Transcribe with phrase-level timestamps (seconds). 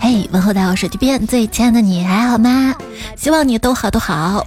[0.00, 2.74] 嘿，问候到手机边最亲爱的你还好吗？
[3.16, 4.46] 希望你都好都好。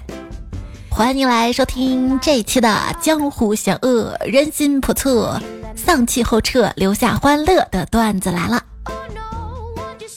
[0.90, 5.40] 欢迎你来收听这一期的江湖险恶、人心叵测、
[5.76, 8.64] 丧气后撤、留下欢乐的段子来了。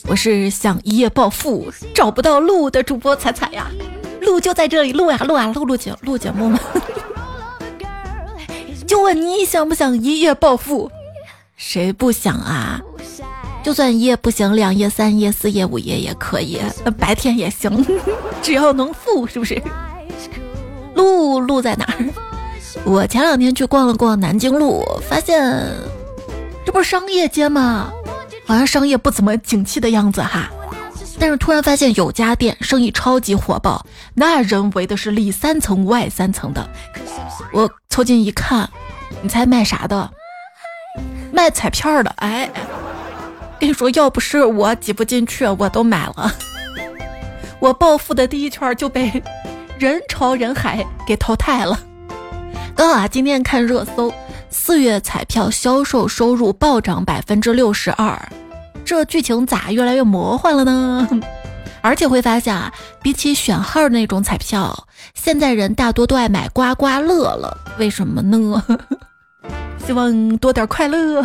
[0.07, 3.71] 我是想一夜暴富找不到路的主播彩彩呀，
[4.21, 6.59] 路就在这里，录呀录啊录录节录节目吗？
[8.85, 10.91] 就问你想不想一夜暴富？
[11.57, 12.79] 谁不想啊？
[13.65, 16.61] 就算一夜不行，两夜、三夜、四夜、五夜也可以，
[16.99, 17.83] 白天也行，
[18.39, 19.59] 只要能富，是不是？
[20.93, 22.05] 路路在哪儿？
[22.83, 25.67] 我前两天去逛了逛南京路，发现
[26.63, 27.91] 这不是商业街吗？
[28.45, 30.47] 好像商业不怎么景气的样子哈。
[31.17, 36.69] 但是突然发现有家店生意超级火爆，那人围的是里三层外三层的。
[37.51, 38.69] 我凑近一看，
[39.23, 40.07] 你猜卖啥的？
[41.33, 42.11] 卖彩票的。
[42.17, 42.47] 哎。
[43.59, 46.31] 跟你说，要不是我挤不进去，我都买了。
[47.59, 49.23] 我暴富的第一圈就被
[49.79, 51.79] 人潮人海给淘汰了。
[52.75, 54.13] 刚好啊，今天看热搜，
[54.49, 58.19] 四月彩票销售收入暴涨百分之六十二，
[58.83, 61.07] 这剧情咋越来越魔幻了呢？
[61.81, 67.57] 而且会发现啊，比起选号那种彩票，现在人大多都爱买刮刮乐了。
[67.77, 68.63] 为什么呢？
[69.85, 71.23] 希望多点快乐。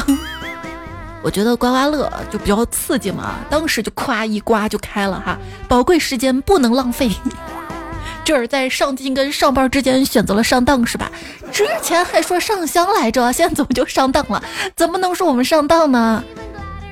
[1.23, 7.11] 我觉得刮刮乐就比较刺激嘛，当时就咵一刮就开了哈，宝贵时间不能浪费。
[8.25, 11.11] 这是在上进跟上班之间选择了上当是吧？
[11.51, 14.43] 之前还说上香来着，现在怎么就上当了？
[14.77, 16.23] 怎么能说我们上当呢？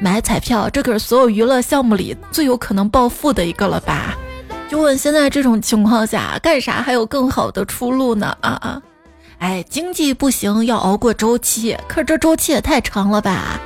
[0.00, 4.16] 买彩票，这可是所有娱乐项目里最有可能暴富的一个了吧？
[4.68, 8.36] 就问现在这种情况下，干啥还有更好的出路呢？
[8.40, 8.82] 啊啊！
[9.38, 13.60] 哎，经济不行要熬过周期，可这周期也太长了吧？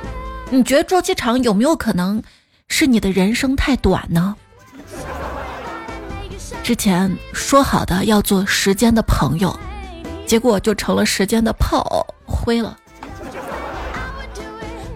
[0.53, 2.21] 你觉得周期长有没有可能
[2.67, 4.35] 是你的人生太短呢？
[6.61, 9.59] 之前说好的要做时间的朋友，
[10.27, 12.77] 结果就成了时间的炮灰了。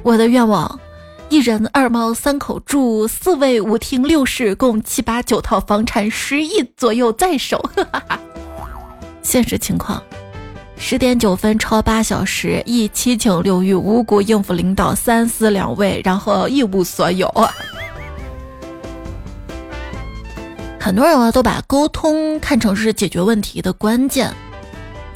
[0.03, 0.79] 我的愿望：
[1.27, 7.57] 一人二猫三口住，四卫五厅六室，共七八九套房产，十亿左右在手。
[7.75, 8.19] 哈哈哈
[9.23, 10.03] 现实情况。
[10.79, 17.29] 十点九分超八小时，一七情六欲，无故应付领导，三思两位，然后一无所有。
[20.79, 24.33] 很多人啊都把沟通看成是解决问题的关键，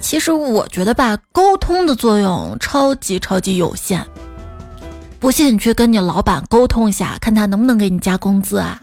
[0.01, 4.05] 其实我觉得吧，沟通的作用超级超级有限。
[5.19, 8.81] 不信你去跟你老板沟通一下，看他能不能给你加工资啊？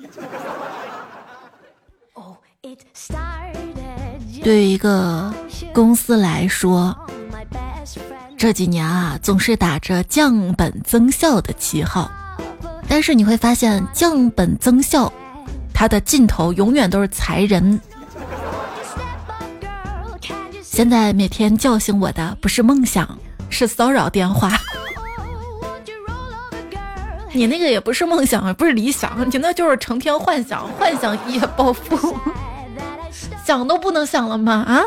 [4.43, 5.31] 对于一个。
[5.73, 6.97] 公司来说，
[8.37, 12.11] 这几年啊，总是打着降本增效的旗号，
[12.89, 15.12] 但是你会发现，降本增效，
[15.73, 17.81] 它的尽头永远都是裁人。
[20.62, 23.19] 现在每天叫醒我的不是梦想，
[23.51, 24.53] 是骚扰电话。
[27.33, 32.17] 你那个也不是梦想，不是理想，你那就是成天幻想，幻想一夜暴富，
[33.45, 34.53] 想都不能想了吗？
[34.53, 34.83] 啊？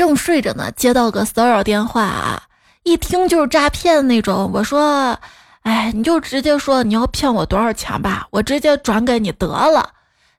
[0.00, 2.44] 正睡着呢，接到个骚扰电话啊，
[2.84, 4.50] 一听就是诈骗那种。
[4.54, 5.18] 我说
[5.60, 9.90] ：“哎，你就直接说你要骗我多少钱吧，我直接转给你得了。”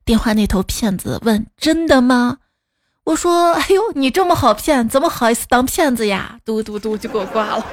[0.03, 2.37] 电话那头骗子问：“真的吗？”
[3.05, 7.63] 我说：“哎呦，你这么好骗，怎么好意思当骗子呀？”嘟嘟嘟就给我挂了。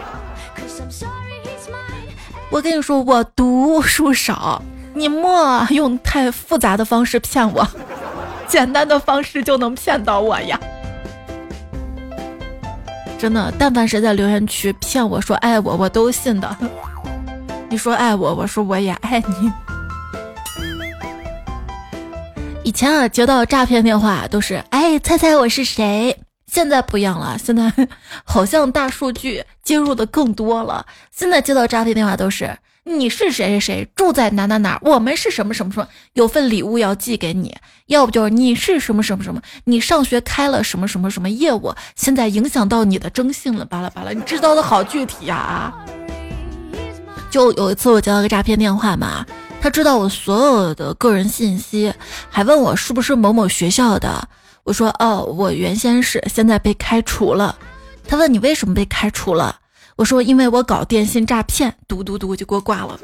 [2.51, 4.61] 我跟你说，我读书少，
[4.93, 7.67] 你莫用太复杂的方式骗我，
[8.47, 10.61] 简单的方式就能骗到我呀。
[13.19, 16.57] 真的，但凡谁在留言区骗我说爱我，我都信的。
[17.69, 19.53] 你说爱我，我说我也爱 你。
[22.63, 26.17] 以前啊，接到诈骗电话都是哎，猜猜我是谁？
[26.47, 27.73] 现在不一样了，现在
[28.25, 30.87] 好像大数据接入的更多了。
[31.11, 32.57] 现在接到诈骗电话都是。
[32.89, 34.79] 你是谁谁谁住在哪哪哪？
[34.83, 35.87] 我们是什么什么什么？
[36.15, 37.55] 有份礼物要寄给你，
[37.87, 39.41] 要不就是你是什么什么什么？
[39.65, 41.75] 你上学开了什么什么什么业务？
[41.95, 45.75] 现在影响到你的征信了，巴拉巴拉，你知道的好具体呀啊！
[47.31, 49.27] 就有一次我接到个诈骗电话嘛，
[49.61, 51.93] 他知道我所有的个人信息，
[52.31, 54.29] 还问我是不是某某学校的。
[54.65, 57.55] 我说哦，我原先是，现在被开除了。
[58.07, 59.57] 他问你为什么被开除了？
[59.99, 62.97] 我说，因为我搞电信诈骗，嘟嘟嘟就给我挂了。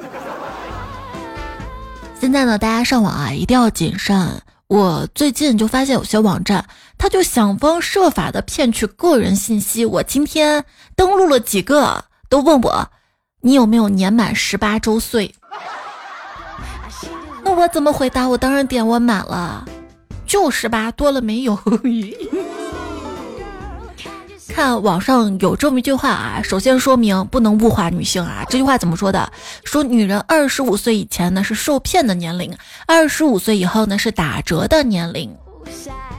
[2.21, 4.41] 现在呢，大家上网啊一定要谨慎。
[4.69, 6.65] 我最近就发现有些网站，
[6.97, 9.85] 他就想方设法的骗取个人信息。
[9.85, 10.65] 我今天
[10.95, 12.89] 登录了几个，都问我，
[13.41, 15.35] 你有没有年满十八周岁？
[17.43, 18.29] 那我怎么回答？
[18.29, 19.67] 我当然点我满了，
[20.27, 21.59] 就十八，多了没有。
[24.55, 28.45] 看网上有这么一句话啊，首先说明不能物化女性啊。
[28.49, 29.33] 这句话怎么说的？
[29.65, 32.57] 说女人二十五岁以前呢是受骗的年龄，
[32.87, 35.29] 二十五岁以后呢是打折的年龄。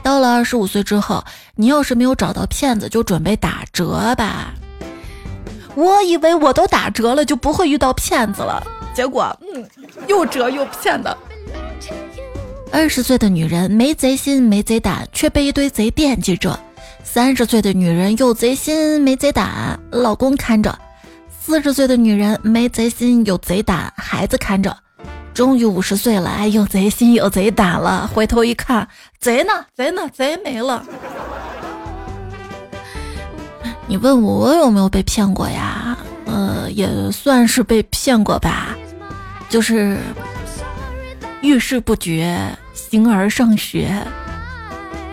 [0.02, 1.24] 到了二十五岁之后，
[1.54, 4.52] 你要是没有找到骗子，就准备打折吧。
[5.74, 8.62] 我以为我都打折了，就不会遇到骗子了，
[8.94, 9.66] 结果嗯，
[10.08, 11.16] 又折又骗的。
[12.70, 16.60] 二十岁的女人没贼心没贼胆，却被一堆贼惦记着。
[17.16, 20.70] 三十岁的女人有贼心没贼胆，老公看着；
[21.30, 24.76] 四十岁的女人没贼心有贼胆，孩子看着。
[25.32, 28.86] 终于五十岁了，哎，有贼心有贼胆了，回头一看，
[29.18, 29.50] 贼呢？
[29.74, 30.02] 贼呢？
[30.12, 30.84] 贼没了。
[33.86, 35.96] 你问我有没有被骗过呀？
[36.26, 38.76] 呃，也算是被骗过吧，
[39.48, 39.96] 就是
[41.40, 42.38] 遇事不决，
[42.74, 44.06] 形而上学，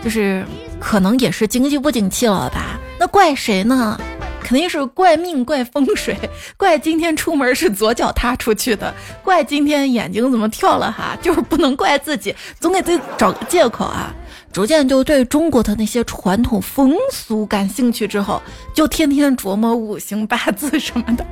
[0.04, 0.46] 就是。
[0.86, 2.78] 可能也是经济不景气了吧？
[3.00, 3.98] 那怪谁呢？
[4.44, 6.14] 肯定是怪命、怪风水、
[6.58, 11.18] 怪今天出门是左脚踏出去的，怪今天眼睛怎么跳了哈？
[11.22, 14.14] 就是不能怪自己，总给自己找个借口啊！
[14.52, 18.42] 逐渐就对中国的那些传统风俗感兴趣之后，
[18.76, 21.26] 就天天琢磨五行八字什么的。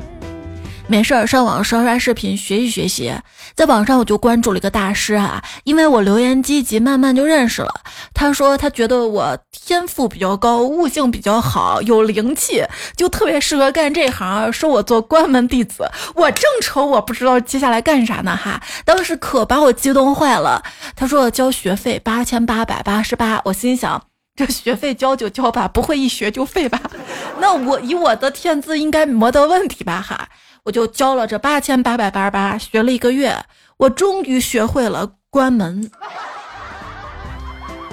[0.88, 3.14] 没事儿，上网刷刷视频学习学习。
[3.56, 7.72] 在网上我就关注了一个大师啊，因为我留言积极，慢慢就认识了。
[8.14, 12.64] 他说他觉得我天赋比较高，悟性比较好，有灵气，
[12.96, 15.90] 就特别适合干这行，收我做关门弟子。
[16.16, 20.64] 我正愁我不知道接下来干啥呢哈，当时可把我激动坏了。
[20.96, 24.02] 他说交学费八千八百八十八，我心想
[24.36, 26.80] 这学费交就交吧，不会一学就废吧？
[27.40, 30.30] 那我以我的天资应该没得问题吧哈？
[30.64, 33.36] 我就交了这八千八百八十八，学了一个月，
[33.78, 35.90] 我终于学会了关门，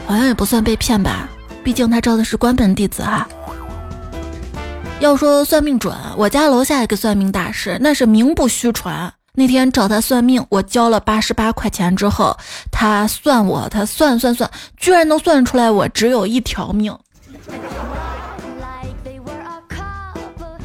[0.06, 1.26] 好像也不算被骗吧，
[1.64, 3.26] 毕竟他招的是关门弟子哈。
[5.00, 9.14] 要说算命准，我家楼下一个算命大师，那是名不虚传。
[9.32, 12.36] 那天找他算命，我交了八十八块钱之后，
[12.70, 16.94] 他算我，他算算算，居然能算出来我只有一条命。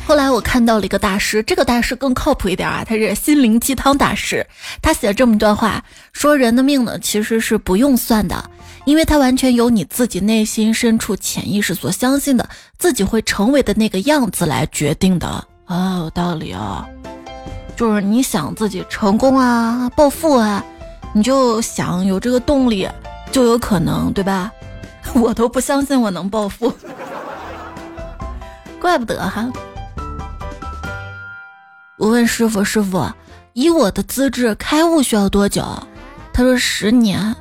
[0.06, 4.46] 后来我看到了一个大师，这个大师更靠谱一点啊，他是心灵鸡汤大师。
[4.82, 8.50] 他写了这么一段话，说人的命呢其实是不用算的，
[8.86, 12.48] 因为它完全由你自己内心深处潜意识所相信的
[12.78, 15.28] 自己会成为的那个样子来决定的
[15.66, 16.86] 啊，有道理啊。
[17.76, 20.64] 就是你想自己成功啊、暴富啊，
[21.14, 22.88] 你就想有这个动力，
[23.32, 24.52] 就有可能，对吧？
[25.16, 26.72] 我都不相信我能暴富，
[28.80, 29.50] 怪不得哈。
[32.04, 33.10] 我问师傅：“师傅，
[33.54, 35.64] 以我的资质开悟需要多久？”
[36.34, 37.34] 他说：“十年。”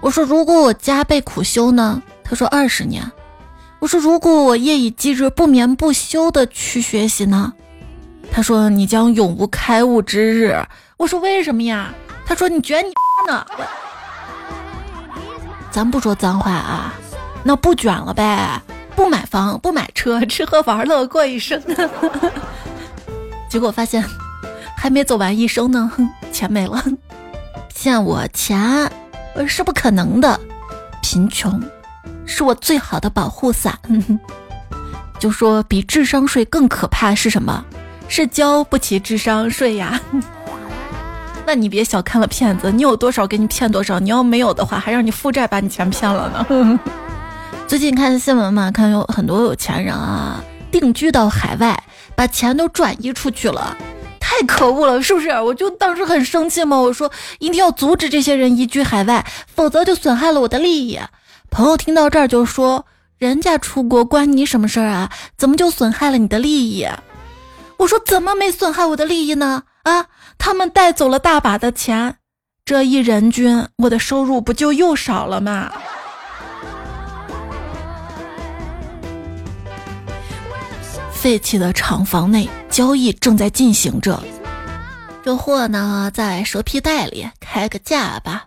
[0.00, 3.10] 我说：“如果我加倍苦修呢？”他说：“二十年。”
[3.80, 7.52] 我说：“如果我夜以继日、不眠不休的去学习呢？”
[8.30, 10.56] 他说：“你将永无开悟之日。”
[10.96, 11.92] 我说：“为什么呀？”
[12.24, 12.92] 他说：“你卷你
[13.26, 13.44] 呢？”
[15.72, 16.94] 咱不说脏话啊，
[17.42, 18.62] 那不卷了呗？
[18.94, 21.60] 不买房，不买车，吃喝玩乐过一生。
[23.48, 24.04] 结果发现，
[24.76, 25.90] 还没走完一生呢，
[26.32, 26.82] 钱没了，
[27.74, 28.90] 骗我钱
[29.46, 30.38] 是不可能的，
[31.02, 31.62] 贫穷
[32.26, 33.78] 是我最好的保护伞。
[35.18, 37.64] 就说比智商税更可怕是什么？
[38.08, 40.00] 是交不起智商税呀。
[41.46, 46.78] 那你别小看了骗子，你有多少给你骗多少，你要没有的话，还让你负债把你钱骗了呢。
[47.66, 51.82] 最近看新闻嘛，看有很多有钱人啊，定居到海外。
[52.18, 53.76] 把钱都转移出去了，
[54.18, 55.28] 太可恶了，是不是？
[55.40, 60.98] 我就当时很生气嘛，我说一定要阻止这些人移居海外，否则就损害了我的利益。
[61.48, 62.86] 朋友听到这儿就说
[63.18, 65.12] ：“人家出国关你什么事儿啊？
[65.36, 66.88] 怎么就损害了你的利益？”
[67.78, 69.62] 我说：“怎么没损害我的利益呢？
[69.84, 70.06] 啊，
[70.38, 72.16] 他们带走了大把的钱，
[72.64, 75.70] 这一人均，我的收入不就又少了吗？”
[81.18, 84.22] 废弃的厂房内，交易正在进行着。
[85.24, 88.46] 这货呢，在蛇皮袋里，开个价吧。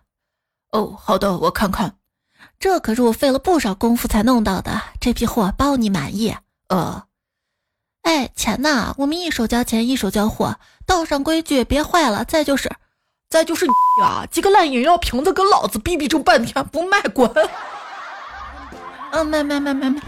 [0.72, 1.96] 哦，好的，我看看。
[2.60, 6.34] 这可是我费了不少功夫才弄到的，这批货包你满意。
[6.70, 7.04] 呃，
[8.04, 8.96] 哎，钱呢？
[8.98, 12.24] 我们一手交钱，一手交货，道上规矩，别坏了。
[12.24, 12.72] 再就是，
[13.30, 17.30] 再就是你啊，几个烂饮料瓶子跟老子逼逼这半天不卖，滚！
[19.12, 20.02] 嗯，卖卖卖卖卖。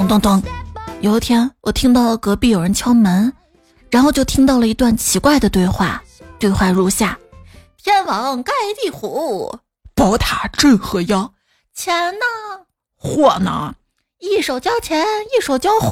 [0.00, 0.42] 咚咚咚！
[1.02, 3.30] 有一天，我听到隔壁有人敲门，
[3.90, 6.02] 然后就听到了一段奇怪的对话，
[6.38, 7.18] 对话如下：
[7.76, 8.50] 天王盖
[8.82, 9.54] 地虎，
[9.94, 11.30] 宝塔镇河妖，
[11.74, 12.64] 钱呢？
[12.96, 13.74] 货呢？
[14.20, 15.88] 一手交钱，一手交货。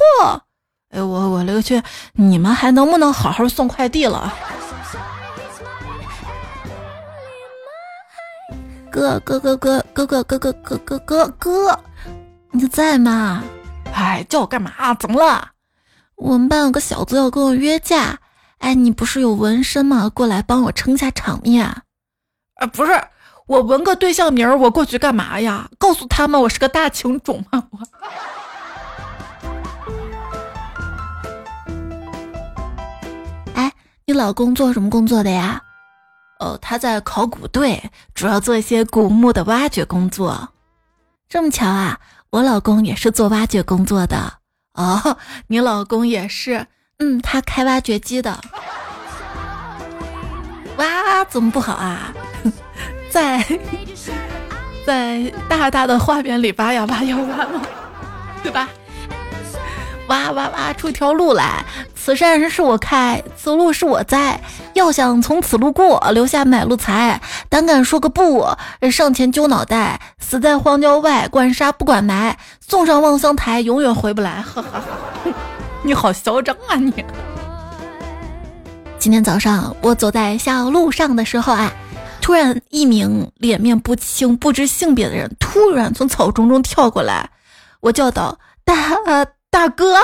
[0.89, 1.79] 哎，我我勒个去！
[2.13, 4.33] 你们还能不能好好送快递了？
[8.91, 11.79] 哥哥哥哥哥哥哥哥哥哥哥哥，
[12.51, 13.43] 你在吗？
[13.93, 14.71] 哎，叫我干嘛？
[14.95, 15.51] 怎么了？
[16.15, 18.19] 我们班有个小子要跟我约架。
[18.59, 20.09] 哎，你不是有纹身吗？
[20.09, 21.65] 过来帮我撑下场面。
[21.65, 21.83] 啊，
[22.73, 22.91] 不是，
[23.47, 25.69] 我纹个对象名，我过去干嘛呀？
[25.77, 27.63] 告诉他们我是个大情种吗？
[27.71, 27.79] 我。
[33.53, 33.71] 哎，
[34.05, 35.61] 你老公做什么工作的呀？
[36.39, 40.49] 哦，他在考古队，主要做一些古墓的挖掘工作。
[41.29, 41.99] 这么巧啊，
[42.31, 44.33] 我老公也是做挖掘工作的。
[44.73, 45.17] 哦，
[45.47, 46.67] 你老公也是？
[46.99, 48.39] 嗯，他开挖掘机的。
[50.77, 52.13] 挖怎么不好啊？
[53.09, 53.43] 在
[54.85, 57.61] 在大大的画面里挖呀挖呀挖嘛，
[58.43, 58.69] 对吧？
[60.09, 61.63] 挖挖挖出一条路来，
[61.95, 64.41] 此山是我开，此路是我栽。
[64.73, 68.47] 要想从此路过，留下买路财，胆敢说个不，
[68.91, 74.41] 上前揪脑袋，死在荒郊外，管杀不管埋，送上望乡台，永远回不来。
[74.43, 74.81] 哈哈，
[75.83, 77.05] 你好嚣张啊你！
[78.97, 81.71] 今天早上我走在小路上的时候啊，
[82.19, 87.29] 突然一名脸面不清、不知性别的人突然从草丛中跳过来，
[87.79, 88.75] 我叫道：“大。”
[89.51, 89.97] 大哥，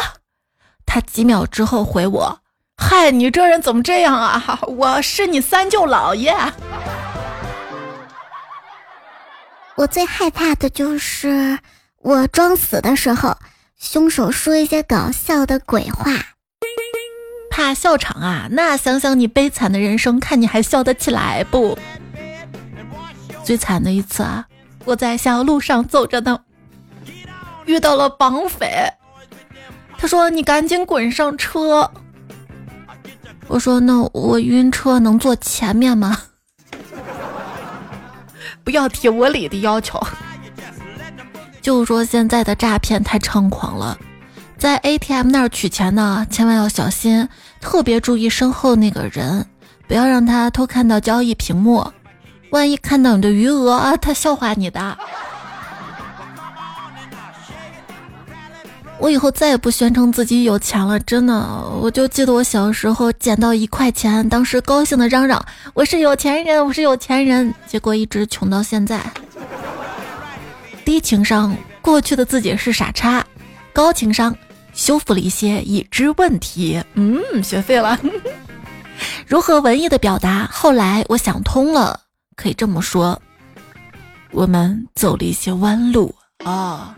[0.86, 2.40] 他几秒之后回我
[2.78, 4.60] ：“嗨，你这人怎么这样啊？
[4.68, 6.36] 我是你三舅姥爷。”
[9.78, 11.60] 我最害怕的就是
[11.98, 13.38] 我装死的时候，
[13.78, 16.12] 凶手说一些搞笑的鬼话。
[17.52, 18.48] 怕笑场啊？
[18.52, 21.78] 那想想你悲惨的人生，看你还笑得起来不？
[23.44, 24.48] 最惨的一次啊，
[24.86, 26.40] 我在小路上走着呢，
[27.66, 28.92] 遇到了绑匪。
[29.98, 31.90] 他说：“你赶紧滚上车。”
[33.48, 36.18] 我说：“那我晕车能坐前面吗？”
[38.64, 40.02] 不要提无理的要求。
[41.62, 43.98] 就说现在的诈骗太猖狂了，
[44.58, 47.28] 在 ATM 那儿取钱呢，千万要小心，
[47.60, 49.46] 特别注意身后那个人，
[49.88, 51.92] 不要让他偷看到交易屏幕，
[52.52, 54.98] 万一看到你的余额，他笑话你的。
[58.98, 61.34] 我以后再也不宣称自己有钱了，真的。
[61.82, 65.44] 我就记得我小时候捡到一块钱，当时高兴的嚷嚷
[65.76, 69.00] ：“我是有钱人，我是有钱人。”结果一直穷到现在。
[70.84, 73.22] 低情商，过去的自己是傻叉；
[73.74, 74.36] 高情商，
[74.74, 76.82] 修复了一些已知问题。
[76.94, 78.00] 嗯，学废了。
[79.28, 80.48] 如何文艺的表达？
[80.52, 82.00] 后来我想通了，
[82.36, 83.22] 可以这么说：
[84.32, 86.96] 我们走了一些弯路啊。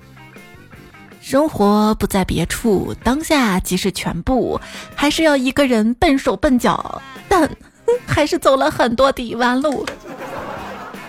[1.30, 4.58] 生活不在别处，当下即是全部，
[4.96, 7.50] 还是要一个人笨手笨脚，但
[8.08, 9.86] 还是走了很多的弯路。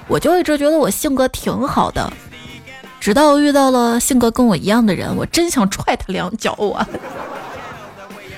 [0.09, 2.13] 我就一直觉得我性格挺好的，
[2.99, 6.89] 直到遇到了性格跟我一样的人，我真想踹他两脚啊！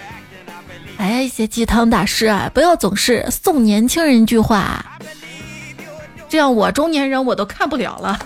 [0.98, 4.84] 哎，一些鸡汤大师啊，不要总是送年轻人一句话，
[6.28, 8.18] 这样我中年人我都看不了了。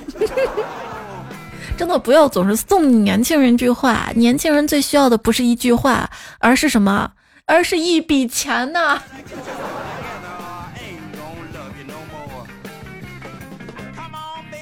[1.76, 7.10] 真的不要总是送年轻人一句话，年轻人最需要的不是一句话，而是什么？
[7.46, 8.98] 而是一笔钱呐！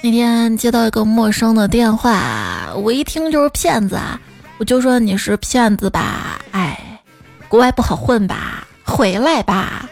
[0.02, 4.18] 那天接到一个陌生的电话，我一听就是骗子啊，
[4.58, 6.40] 我就说你是骗子吧？
[6.50, 7.00] 哎，
[7.46, 8.66] 国外不好混吧？
[8.84, 9.88] 回来吧！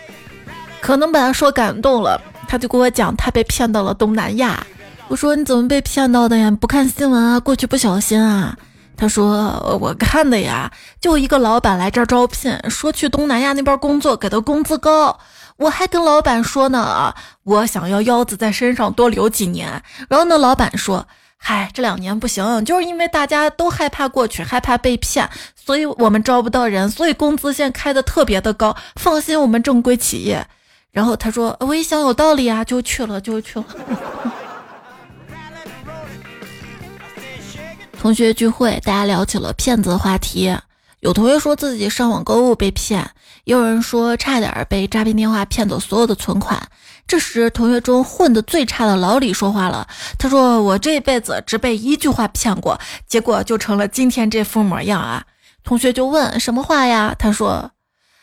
[0.80, 4.66] 可能把他说感动了，他就跟我讲他被骗到了东南亚。
[5.10, 6.52] 我说你怎么被骗到的呀？
[6.52, 7.40] 不看新闻啊？
[7.40, 8.56] 过去不小心啊？
[8.96, 15.18] 他说我看的呀，就一个老板来这儿招聘，说去东南亚那边工作，给的工资高。
[15.56, 17.12] 我还跟老板说呢，
[17.42, 19.82] 我想要腰子在身上多留几年。
[20.08, 21.04] 然后那老板说，
[21.36, 28.76] 嗨，这两年不行，就是因为大家都害怕过去，害怕被骗，所以我们招不到人，所以工资现在开的特别的高。
[28.94, 30.46] 放心，我们正规企业。
[30.92, 33.64] 然后他说，我一想有道理啊，就去了，就去了。
[38.00, 40.56] 同学聚会，大家聊起了骗子的话题。
[41.00, 43.10] 有同学说自己上网购物被骗，
[43.44, 46.66] 也有人说差点被诈骗电话骗走所有的存款。
[47.06, 49.86] 这时，同学中混得最差的老李说话了，
[50.18, 55.22] 他说：“我这辈子只被一句话骗过，结果就成了今天这副模样啊。”
[55.62, 57.72] 同学就问：“什么话呀？”他说：“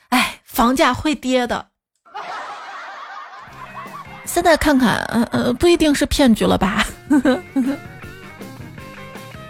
[0.10, 1.68] 哎，房价会跌的。
[4.26, 6.84] 现在看看，呃呃，不一定是骗局了吧？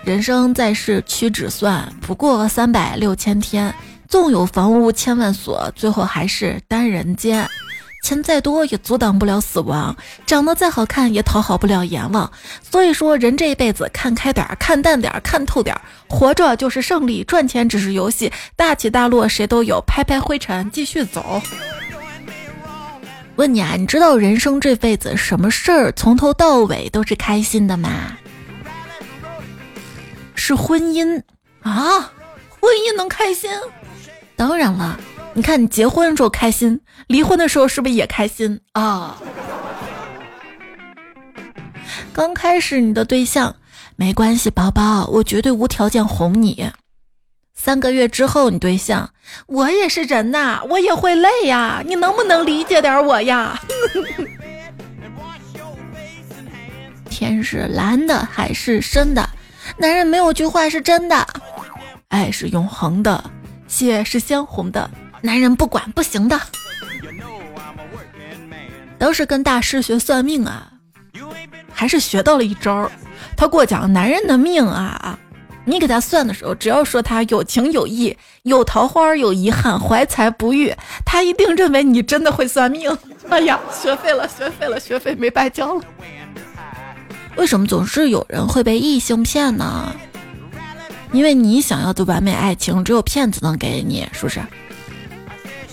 [0.08, 3.76] 人生在世屈指算，不过三百六千天。
[4.08, 7.46] 纵有房屋千万所，最后还是单人间。
[8.06, 9.94] 钱再多也阻挡不了死亡，
[10.26, 12.32] 长得再好看也讨好不了阎王。
[12.72, 15.76] 所以说，人这一辈子看开点，看淡点，看透点，
[16.08, 21.42] 活着就是胜利，赚钱只是游戏，大起大落谁都有，拍拍灰尘继续走。
[23.36, 28.18] 问你啊，你知道人生这辈子什么事儿从头到尾都是开心的吗？
[30.38, 31.22] 是婚姻
[31.62, 32.14] 啊，
[32.62, 33.50] 婚姻能开心？
[34.36, 34.98] 当然了，
[35.34, 39.18] 你看你结婚的时候开心，离婚的时候是不是也开心啊？
[42.14, 43.56] 刚开始你的对象
[43.96, 46.72] 没关系，宝宝，我绝对无条件哄你。
[47.56, 49.10] 三个月之后，你对象
[49.48, 53.60] 我也是人呐，我也会累呀，你能不能理解点我呀？
[57.10, 59.28] 天是蓝的，海是深的，
[59.76, 61.28] 男人没有句话是真的，
[62.08, 63.24] 爱是永恒的。
[63.68, 64.90] 血是鲜红的，
[65.22, 66.40] 男人不管不行的。
[68.98, 70.72] 当时跟大师学算命啊，
[71.74, 72.90] 还是学到了一招。
[73.36, 75.20] 他给我讲，男人的命啊，
[75.66, 80.74] 你给他算的时候，只要说他有情有义、有桃花、有遗憾、怀才不遇，
[81.06, 82.98] 他一定认为你真的会算命。
[83.30, 85.82] 哎呀，学废了，学废了，学费没白交了。
[87.38, 89.96] 为什么总是有人会被异性骗呢？
[91.14, 94.42] 因为你想要的完美爱情，只有骗子能给你，是不是？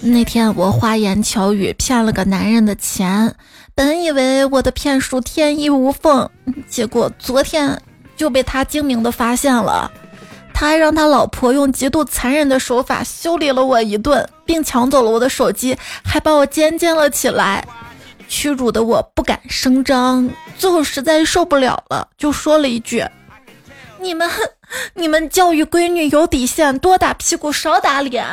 [0.00, 3.35] 那天我花言巧语骗了个男人的钱，
[3.75, 6.30] 本以为我的骗术天衣无缝，
[6.68, 7.80] 结果昨天
[8.14, 9.90] 就被他精明的发现了。
[10.52, 17.66] 他还让他老婆用极度残忍的手法修理了我一顿，并抢走了我的手机，还把我监禁了起来。
[18.28, 23.05] 屈辱的我不敢声张，最后实在受不了了，就说了一句。
[24.01, 24.29] 你们，
[24.94, 28.25] 你们教育闺女有底线，多打屁股少打脸。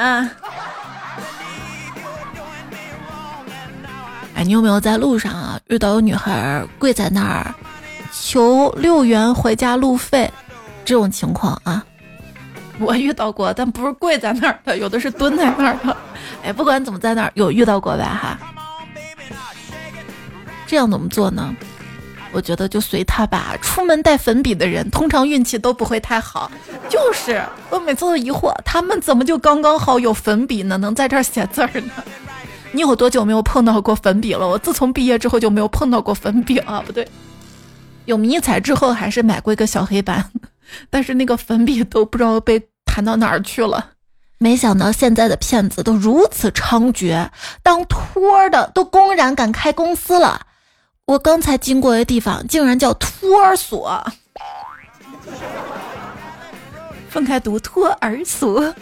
[4.35, 7.53] 哎，你有没有在路上啊遇到有女孩跪在那儿
[8.11, 10.31] 求六元回家路费
[10.83, 11.85] 这种情况啊？
[12.79, 15.95] 我遇到过，但不是跪在那儿的，有的是蹲在那儿的。
[16.43, 18.39] 哎，不管怎么在那儿有遇到过吧哈。
[20.71, 21.53] 这样怎么做呢？
[22.31, 23.57] 我觉得就随他吧。
[23.61, 26.49] 出门带粉笔的人，通常运气都不会太好。
[26.87, 30.77] 就是我每次都疑惑，他们怎么就刚刚好有粉笔呢？
[30.77, 31.91] 能在这写字儿呢？
[32.71, 34.47] 你有多久没有碰到过粉笔了？
[34.47, 36.81] 我自从毕业之后就没有碰到过粉笔啊！
[36.85, 37.05] 不对，
[38.05, 40.31] 有迷彩之后还是买过一个小黑板，
[40.89, 43.89] 但是那个粉笔都不知道被弹到哪儿去了。
[44.37, 47.27] 没想到现在的骗子都如此猖獗，
[47.61, 50.47] 当托的都公然敢开公司了。
[51.11, 54.01] 我刚才经过的地方，竟然叫托儿所。
[57.09, 58.73] 分开读托儿所。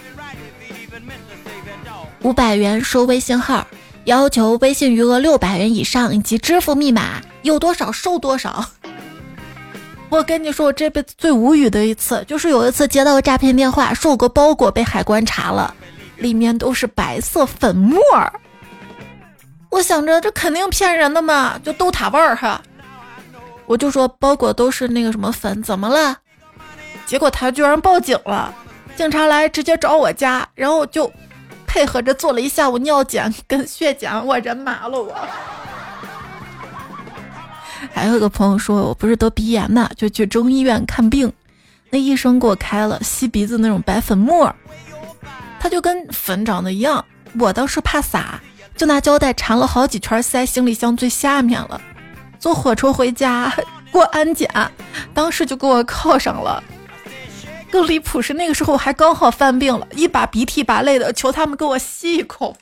[2.22, 3.66] 五百元收微信号，
[4.04, 8.64] 要求微信余额六百元以上以及支付密码，有多少收多少。
[10.10, 15.74] 我跟你说，我这辈子最无语的一次，就是有一次接到个诈骗电话，说我个包裹被海关查了，
[16.18, 18.00] 里面都是白色粉末。
[19.70, 22.62] 我想着这肯定骗人的嘛，就豆塔味儿哈，
[23.66, 26.18] 我就说包裹都是那个什么粉，怎么了？
[27.06, 28.54] 结果他居然报警了，
[28.96, 31.12] 警察来直接找我家，然后就
[31.68, 35.16] 配合着做了一下午尿检跟血检，我人麻了我。
[37.94, 41.32] 还有个朋友说，我不是得鼻炎嘛，就去中医院看病，
[41.92, 44.54] 那医生给我开了吸鼻子那种白粉末，
[45.60, 47.04] 它就跟粉长得一样，
[47.40, 48.40] 我倒是怕洒。
[48.80, 51.82] 就拿胶带缠了好几圈，塞行李箱最下面了。
[52.40, 53.54] 坐火车回家
[53.92, 54.50] 过安检，
[55.14, 56.64] 当时就给我铐上了。
[57.70, 62.56] 更离谱是那个时候我还刚好犯病了，一把鼻涕一把泪的，求他们给我吸一口。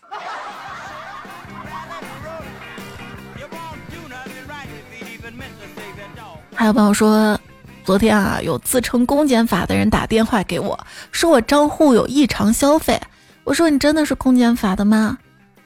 [6.55, 7.39] 还有朋友说，
[7.85, 10.79] 昨天啊，有自称公检法的人打电话给我，
[11.11, 12.99] 说我账户有异常消费。
[13.43, 15.19] 我说你真的是公检法的吗？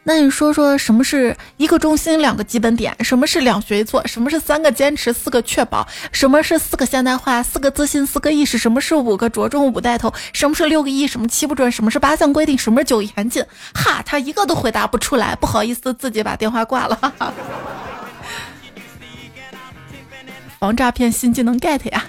[0.03, 2.95] 那你说说什么是一个中心两个基本点？
[3.03, 4.05] 什么是两学一做？
[4.07, 5.87] 什么是三个坚持四个确保？
[6.11, 8.57] 什么是四个现代化四个自信四个意识？
[8.57, 10.11] 什么是五个着重五带头？
[10.33, 11.05] 什么是六个一？
[11.05, 11.71] 什么七不准？
[11.71, 12.57] 什么是八项规定？
[12.57, 13.45] 什么是九严禁？
[13.75, 17.13] 哈，他一个都回答不出来，不好意思，自己把电话挂了。
[20.59, 22.03] 防诈骗新技能 get 呀！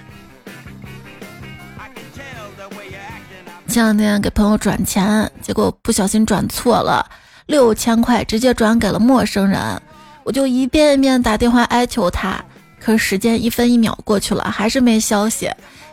[3.67, 7.07] 前两天给朋友转钱，结果不小心转错了。
[7.53, 9.79] 六千块直接转给了陌生人，
[10.23, 12.43] 我就一遍一遍打电话哀求他，
[12.79, 15.47] 可时间一分一秒过去了，还是没消息。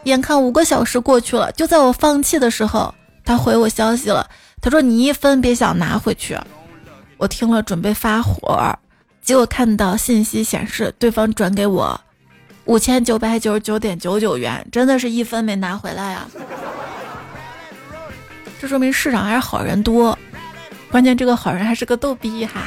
[0.05, 2.94] 眼看五个小时过去了，就在我放弃的时候，
[3.27, 4.27] 他回我消息了。
[4.62, 6.35] 他说：“你一分别想拿回去。”
[7.18, 8.75] 我听了准备发火，
[9.20, 12.01] 结果看到信息显示对方转给我
[12.64, 16.27] 五千九百九十九点九九元，真的是一分没拿回来啊！
[18.59, 20.18] 这说明市场还是好人多，
[20.90, 22.62] 关键这个好人还是个逗逼哈。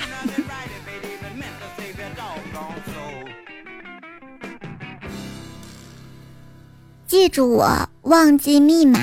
[7.05, 8.99] 记住我，忘记密码。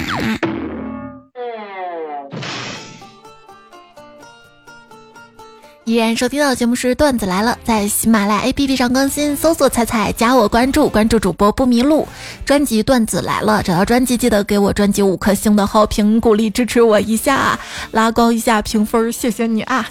[5.91, 12.07] 依然收听到的节目是段子来了，在喜马拉雅 APP 上更新，搜索“彩彩”加我关注，关注主播不迷路。
[12.45, 17.59] 专辑段子来了，找到专辑记得给我专辑五颗星的好评，鼓励支持我一下，
[17.91, 19.91] 拉高一下评分，谢谢你啊！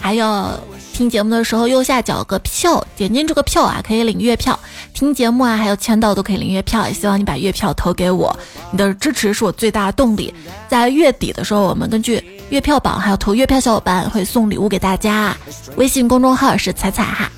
[0.00, 0.58] 还有。
[0.94, 4.58] 听节目的时候，右下角有个票，点进这个票啊，可以领月票。
[4.92, 6.88] 听节目啊，还有签到都可以领月票。
[6.88, 8.36] 也希望你把月票投给我，
[8.72, 10.34] 你的支持是我最大的动力。
[10.66, 15.36] 在月底的时候，我们根据月票榜还有投月票小伙伴会送礼物给大家。
[15.76, 17.30] 微信公众号是彩彩哈。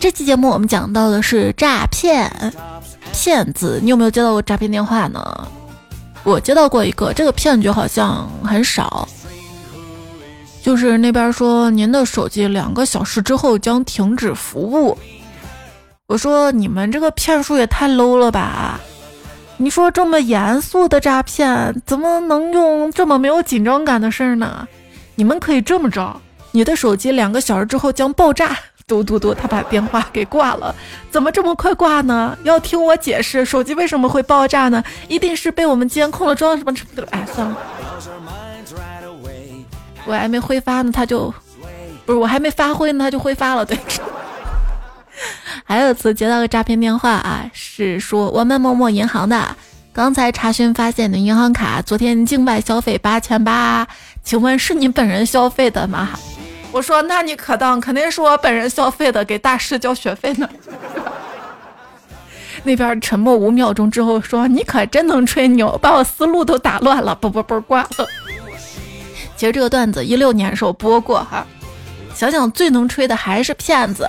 [0.00, 2.30] 这期节目我们讲到的是诈骗
[3.12, 5.48] 骗子，你有没有接到过诈骗电话呢？
[6.24, 9.08] 我接到过一个，这个骗局好像很少。
[10.60, 14.98] 就是那边说您的手机两个小时之后将停止服务，
[16.08, 18.80] 我说你们这个骗术也太 low 了吧！
[19.60, 24.66] 你说这么严肃的诈骗，怎么能用这么没有紧张感的事儿呢？
[25.16, 26.20] 你们可以这么着，
[26.52, 28.56] 你的手机两个小时之后将爆炸。
[28.86, 30.74] 嘟嘟嘟，他把电话给挂了。
[31.10, 32.38] 怎么这么快挂呢？
[32.44, 34.82] 要听我解释，手机为什么会爆炸呢？
[35.08, 36.72] 一定是被我们监控了，装什么。
[37.10, 37.56] 哎，算了。
[40.06, 41.34] 我还没挥发呢，他就
[42.06, 43.62] 不是我还没发挥呢，他就挥发了。
[43.62, 43.76] 对，
[45.64, 49.56] 还有次接到个诈骗电话啊，是说我们某某银行的，
[49.92, 53.86] 刚才查询发现你的银行卡昨天境外消费八千八，
[54.22, 56.10] 请问是你本人消费的吗？
[56.70, 60.48] 我说那你可当，肯定是我本人消费的，给大师交学费呢。
[62.64, 68.06] 那边沉默五秒钟之后说你可真能吹牛，把我思路都打乱了，啵啵啵挂了。
[69.36, 71.46] 其实这个段子一六年的时候播过哈，
[72.14, 74.06] 想想最能吹的还是骗子。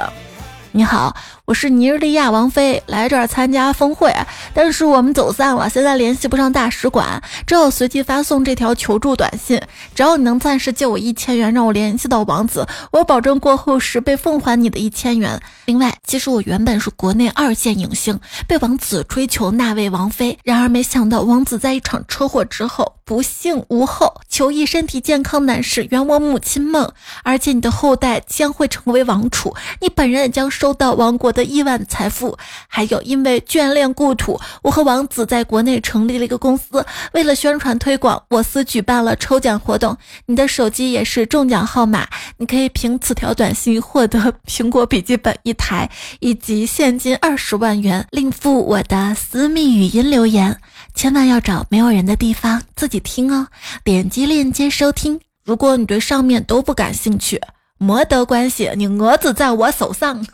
[0.71, 1.15] 你好。
[1.49, 4.13] 我是尼日利亚王妃来这儿参加峰会，
[4.53, 9.59] 但是我们走散了，现在联系不上大使馆，只好随机发送这条求助短信。
[9.95, 15.41] 只要你能暂时借我一千元，让我联系到王子，我保证过后十倍奉还你的一千元。
[15.65, 26.87] 另外，其实我原本是国内二线影星，被王子追求那位王妃，然而没想到王子在一场车祸之后不幸无后，求一身体健康男士圆我母亲梦，
[27.23, 31.38] 而且你的后代将会成为王储，你本人也将收到王国的。
[31.39, 36.85] 的亿万财富，还有因为眷恋故土，我和王子在国内成立了一个公司。
[37.13, 42.05] 为了宣传推广，我司举办了抽奖活动，你的手机也是中奖号码。
[42.35, 50.59] 你可以凭此条短信获得苹果笔记本一台以及现金二十万元，另附我的私密语音留言。
[50.93, 53.47] 千万要找没有人的地方自己听哦，
[53.85, 55.17] 点击链接收听。
[55.45, 57.39] 如果你对上面都不感兴趣，
[57.77, 60.25] 没得关系，你蛾子在我手上。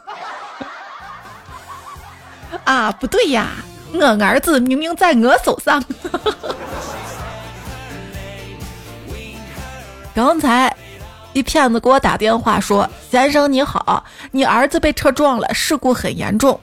[2.65, 3.51] 啊，不对呀，
[3.93, 5.83] 我儿子明明在我手上。
[10.13, 10.75] 刚才
[11.33, 16.59] 一骗子给我打电话说：“先生你好，你儿子被车撞了，事故很严重。”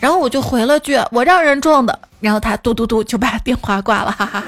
[0.00, 4.42] 然后我就回了句：“我让人撞的。”然后他嘟嘟嘟就把电话挂了，哈哈。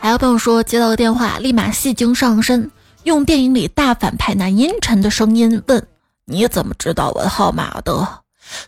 [0.00, 2.70] 还有朋友说接到个电话，立马戏精上身，
[3.04, 5.86] 用电影里大反派那阴沉的声音问。
[6.30, 8.06] 你怎么知道我的号码的？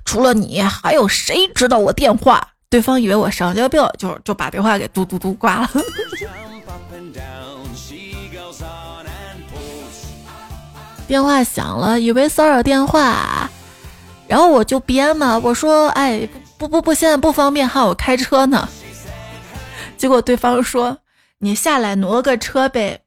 [0.05, 2.48] 除了你，还有谁知道我电话？
[2.68, 5.70] 对方以为我神经病，就就把电话给嘟嘟嘟挂了。
[11.07, 13.48] 电话响了，以为骚扰电话，
[14.27, 18.68] 然后我就编嘛，我说：“哎，不不不，现在不方便，还有开车呢。”
[19.98, 20.98] 结果对方说
[21.38, 23.01] ：“你下来挪个车呗。”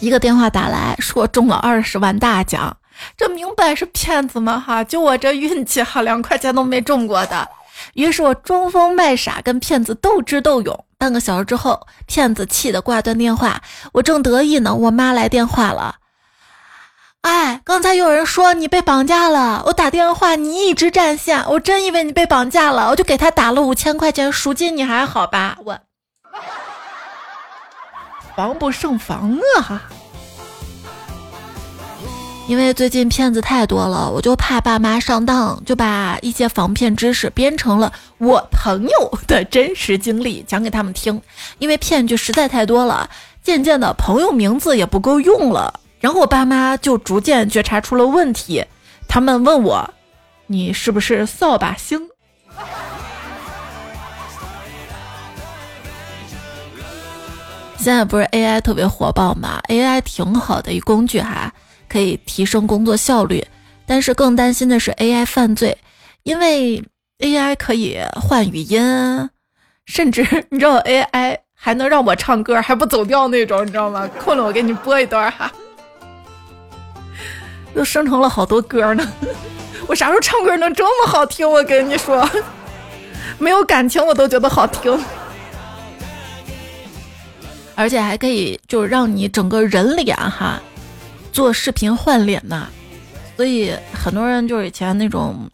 [0.00, 2.76] 一个电话打来说中了二十万大奖，
[3.16, 4.84] 这明摆是骗子嘛哈！
[4.84, 7.48] 就我这运气哈，两块钱都没中过的。
[7.94, 10.84] 于是我装疯卖傻，跟骗子斗智斗勇。
[10.98, 13.60] 半个小时之后，骗子气得挂断电话。
[13.92, 15.96] 我正得意呢，我妈来电话了。
[17.22, 25.56] 哎，刚才有人说你被绑架了，我打电话你一直占线，我真以为你被绑架了，我就给他打了五千块钱赎金，你还好吧？
[25.64, 25.78] 我
[28.38, 29.60] 防不胜防啊！
[29.60, 29.82] 哈
[32.46, 41.20] 因为最近骗子太多了，我就怕爸妈上当，就把一些防骗知识编成了我朋友的真实经历讲给他们听。
[41.58, 43.10] 因为骗局实在太多了，
[43.42, 48.64] 渐渐的朋友名字也不够用了，然后我爸妈就逐渐觉察出了问题，
[49.08, 49.92] 他们问我
[50.46, 52.00] ：“你是不是扫把星？”
[57.78, 61.52] 现在不是 AI 特别火爆嘛？AI 挺好的一工具哈。
[61.88, 63.42] 可以提升工作效率，
[63.86, 65.78] 但是更担心的是 AI 犯罪，
[66.22, 66.84] 因为
[67.20, 69.30] AI 可以换语音，
[69.86, 70.20] 甚至
[70.52, 74.06] 你知道 AI 还能让我唱歌还不走调那种，你知道吗？
[74.22, 75.50] 困了我给你播一段哈，
[77.74, 79.12] 又生成了好多歌呢。
[79.88, 81.50] 我啥时候唱歌能这么好听？
[81.50, 82.28] 我跟你说，
[83.38, 84.92] 没有感情我都觉得好听，
[87.78, 90.60] 而且还可以就是让你整个人脸哈。
[91.32, 92.66] 做视频换脸呐，
[93.36, 95.48] 所以很多人就是以前那种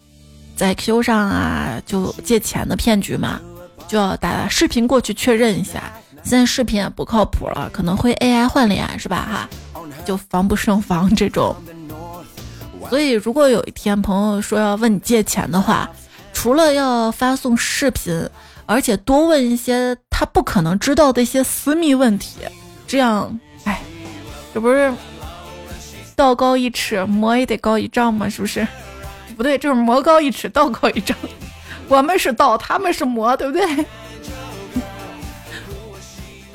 [0.57, 3.39] 在 Q 上啊就借钱的骗局嘛，
[3.87, 5.93] 就要打视频过去确认一下。
[6.23, 9.29] 现在视频也不靠谱了，可能会 AI 换脸是吧？
[9.31, 11.55] 哈，就防不胜防这种。
[12.89, 15.91] 所以如果有一天朋友说要问你借钱的话，
[16.33, 18.27] 除了要发送视频，
[18.67, 22.41] 而且多问一些他不可能知道的一些私密问题，
[22.87, 23.81] 这样，哎，
[24.53, 24.93] 这不是。
[26.17, 28.65] 道高一尺，魔也得高一丈吗，是不是？
[29.37, 31.17] 不对，这是魔高一尺，道高一丈。
[31.89, 33.67] 我们是道，他们是魔，对不对？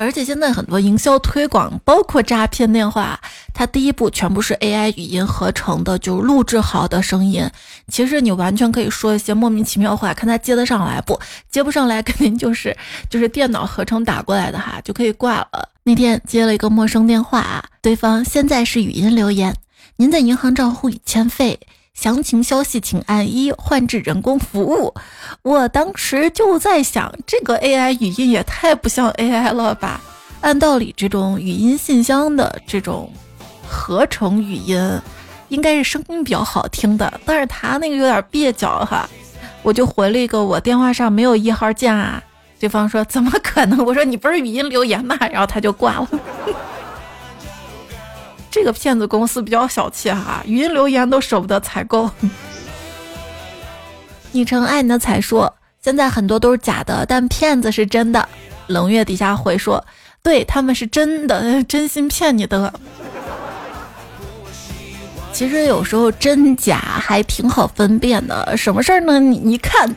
[0.00, 3.20] 而且现在很多营销推广，包括诈骗电话，
[3.52, 7.46] 它第一步全部是 AI 语音合成的，就是录制好的声音。
[7.88, 11.20] 其实你完全可以说一些莫名其妙话，看他接得上来不？
[11.50, 12.74] 接不上来，肯定就是
[13.10, 15.68] 就是电脑合成打过来的哈，就可以挂了。
[15.82, 19.54] 那天接了一个陌生电话啊，对方现在是语音留言
[19.96, 21.60] ：“您的银行账户已欠费。”
[22.00, 24.94] 详情消息请按一换至人工服务。
[25.42, 30.00] 我当时就在想，这个 AI 语音也太不像 AI 了吧？
[30.40, 33.12] 按道理，这种语音信箱的这种
[33.68, 34.98] 合成语音，
[35.48, 39.06] 应该是声音比较好听的，但是他那个有点蹩脚哈。
[39.62, 42.22] 我就回了一个，我电话上没有一号键啊。
[42.58, 43.84] 对方说怎么可能？
[43.84, 45.18] 我说你不是语音留言吗？
[45.30, 46.08] 然后他就挂了。
[48.50, 52.10] 这个骗子公司比较小气哈，语音留言都舍不得采购。
[54.32, 58.28] 昵称爱你的彩说，现在很多都是假的，但骗子是真的。
[58.66, 59.84] 冷月底下回说，
[60.22, 62.72] 对他们是真的， 真心骗你的。
[65.32, 68.56] 其实有时候真假还挺好分辨的。
[68.56, 69.18] 什么事儿呢？
[69.20, 69.94] 你你看，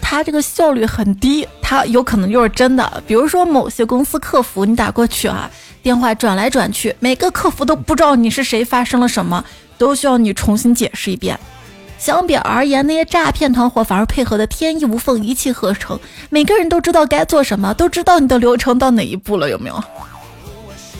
[0.00, 3.02] 他这个效率很低，他有可能就是真的。
[3.06, 5.48] 比如说某些公司客服，你打过去啊。
[5.84, 9.44] 电话转来转去，每个客服都不知道你是谁，发生了什么，
[9.76, 11.38] 都需要你重新解释一遍。
[11.98, 19.84] 相比而言，那些诈骗团伙反而配合的天衣无缝，一气呵成，每个人都知道该做什么，都知道你的流程到哪一步了，有没有？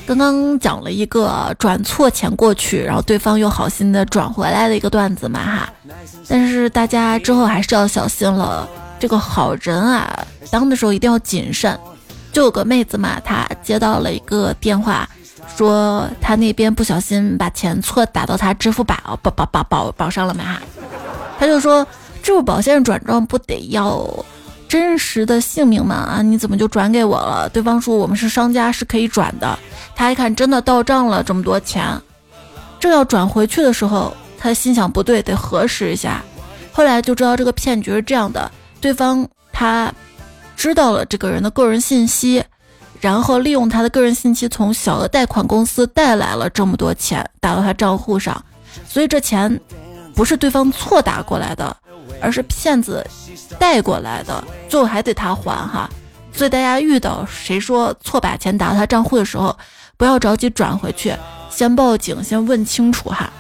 [0.07, 5.73] 刚刚讲了一个转错钱过去，然后对方又好心的转回来的一个段子嘛哈，
[6.29, 8.69] 但是大家之后还是要小心了，
[9.01, 11.75] 这个好人啊，当的时候一定要谨慎。
[12.35, 15.09] 就有个妹子嘛，她接到了一个电话，
[15.57, 20.61] 说她那边不小心把钱错打到她支付宝，保保保保保上了嘛哈，
[21.39, 21.87] 她就说
[22.25, 24.05] 支付宝现在转账不得要
[24.69, 25.95] 真实的姓名吗？
[25.95, 27.49] 啊，你怎么就转给我了？
[27.51, 29.57] 对方说我们是商家，是可以转的。
[29.95, 31.87] 他一看真的到账了这么多钱，
[32.81, 36.21] 正要转回去的时候，他心想不对，得核实一下。
[36.73, 39.95] 后来就知道这个骗局是这样的，对方他。
[40.57, 42.43] 知道了这个人的个人信息，
[43.01, 48.43] 然后利用他的个人信息从小额贷款公司贷来了这么多钱打到他账户上，
[48.89, 49.61] 所以这钱
[50.15, 51.77] 不是对方错打过来的，
[52.21, 53.05] 而是骗子
[53.59, 55.91] 带过来的，最后还得他还哈。
[56.33, 59.57] 所以大家遇到谁说错把钱打到他账户的时候，
[59.97, 61.15] 不要着急转回去，
[61.51, 63.33] 先报警，先问清楚哈。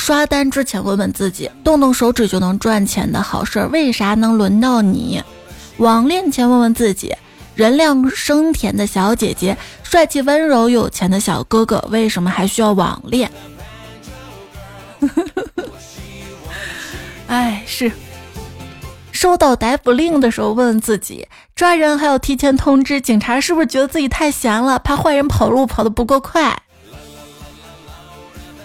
[0.00, 5.22] 刷单之前问问自己，动动手指就能赚钱的好事儿，为啥能轮到你？
[5.76, 7.14] 网恋前问问自己，
[7.54, 13.30] 人靓声甜的小姐姐，帅气温柔有钱的小哥哥，为什么还需要网恋？
[17.28, 17.92] 哎，是。
[19.12, 26.62] 收到逮捕令的时候问问自己，抓人还要提前通知警察，是不是觉得自己太闲了，怕坏人跑路跑得不够快？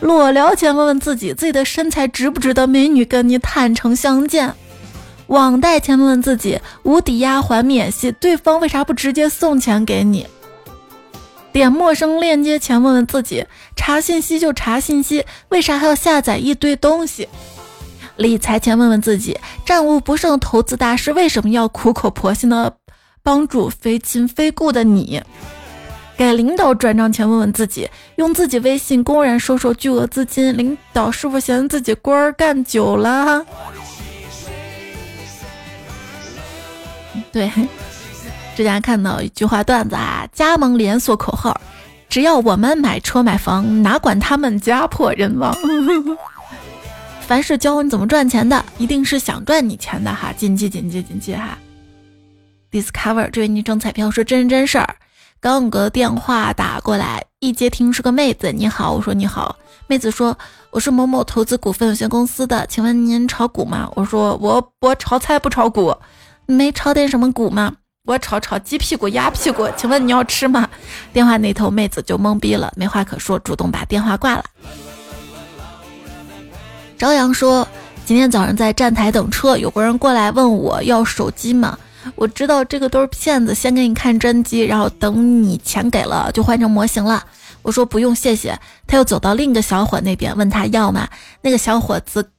[0.02, 4.52] 裸聊前问问自己，自己的身材值不值得美女跟你坦诚相见；
[5.28, 10.28] 网贷前问问自己，无抵押还免息，对方为啥不直接送钱给你？
[11.52, 17.28] 点陌生链接前问问自己，查信息就查信息，为啥还要下载一堆东西？
[18.18, 22.76] 理财前问问自己，战无不胜投资大师为什么要苦口婆心的
[23.24, 25.22] 帮助非亲非故的你？
[26.18, 33.46] 给领导转账前问问自己，用自己微信公然收受巨额资金，领导是否嫌自己官儿干久了？
[37.32, 37.52] 对，
[38.56, 41.60] 之前看到一句话段子啊，加盟连锁口号，
[42.08, 45.54] 只要我们买车买房，哪管他们家破人亡。
[47.28, 50.32] 凡是教你怎么赚钱的，一定是想赚你钱的哈！
[50.32, 51.58] 谨记谨记谨记哈
[52.72, 54.96] ！Discover 这位昵称彩票说真人真事儿，
[55.46, 59.56] 刚有个电话打过来，一接听是个妹子，你好，我说你好，
[59.86, 60.36] 妹子说
[60.72, 63.88] 我是某某投资股份有限公司的，请问您炒股吗？
[63.94, 65.96] 我说我我炒菜不炒股，
[66.48, 67.72] 没炒点什么股吗？
[68.08, 70.68] 我炒炒鸡屁股鸭屁股，请问你要吃吗？
[71.14, 74.44] 电话那头妹子就懵逼了，没话可说，主动把电话挂了。
[76.98, 77.68] 朝阳说
[78.04, 81.78] ：“今天早上在站台等车，有个人过来问我要手机吗。
[82.14, 87.24] 我知道这个都是骗子，先给你看真机，然后等你钱给了就换成模型了。
[87.64, 88.58] 我说不用，谢谢。
[88.86, 91.08] 他又走到另一个小伙那边问他要嘛。
[91.42, 92.30] 那个小伙子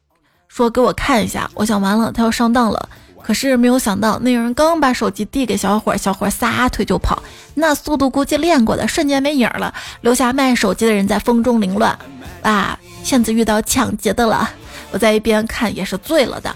[0.46, 1.50] 说给我看一下。
[1.54, 2.88] 我想完了，他要上当了。
[3.22, 7.20] 可是没有想到，那个人刚把手机递给小伙，小伙撒腿就跑，
[7.54, 11.98] 那速度估计练过的，瞬间没影了，留下卖手机的人在风中凌乱。
[12.42, 14.50] 啊！”骗子遇到抢劫的了，
[14.90, 16.54] 我在一边看也是醉了的。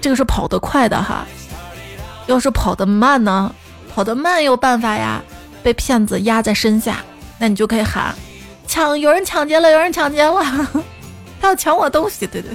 [0.00, 1.26] 这个是跑得快的哈，
[2.26, 3.54] 要是跑得慢呢？
[3.94, 5.22] 跑得慢有办法呀，
[5.62, 7.04] 被骗子压在身下，
[7.38, 8.14] 那你就可以喊：
[8.66, 8.98] 抢！
[8.98, 9.70] 有人抢劫了！
[9.70, 10.42] 有人抢劫了！
[11.40, 12.26] 他要抢我东西！
[12.26, 12.50] 对对。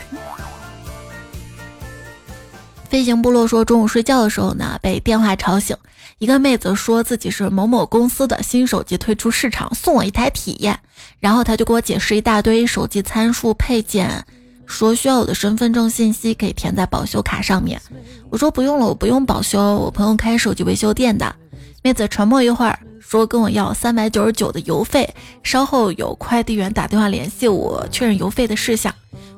[2.90, 5.76] 飞行部落说，中午睡觉的时候呢，被电话吵醒。
[6.20, 10.80] 一个妹子说自己是某某公司的新手机推出市场，送我一台体验。
[11.20, 14.26] 然后他就给我解释一大堆手机参数配件，
[14.66, 17.82] 说需要我的身份证信息可以填在保修卡上面。
[18.30, 21.36] 我说不用了，我不用保修，我朋友开手机维修店的。
[21.84, 25.08] 妹子沉默一会儿，说跟我要三百九十九的邮费，
[25.44, 28.94] 稍后有快递员打电话联系我确认邮费的事项。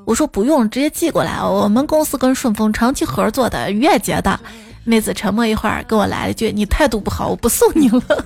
[0.06, 1.44] 我说不用，直接寄过来。
[1.44, 4.40] 我们公司跟顺丰长期合作的，月结的。
[4.86, 8.02] 妹子沉默一会儿，跟我来了一句：“你态度不好，我不送你了。”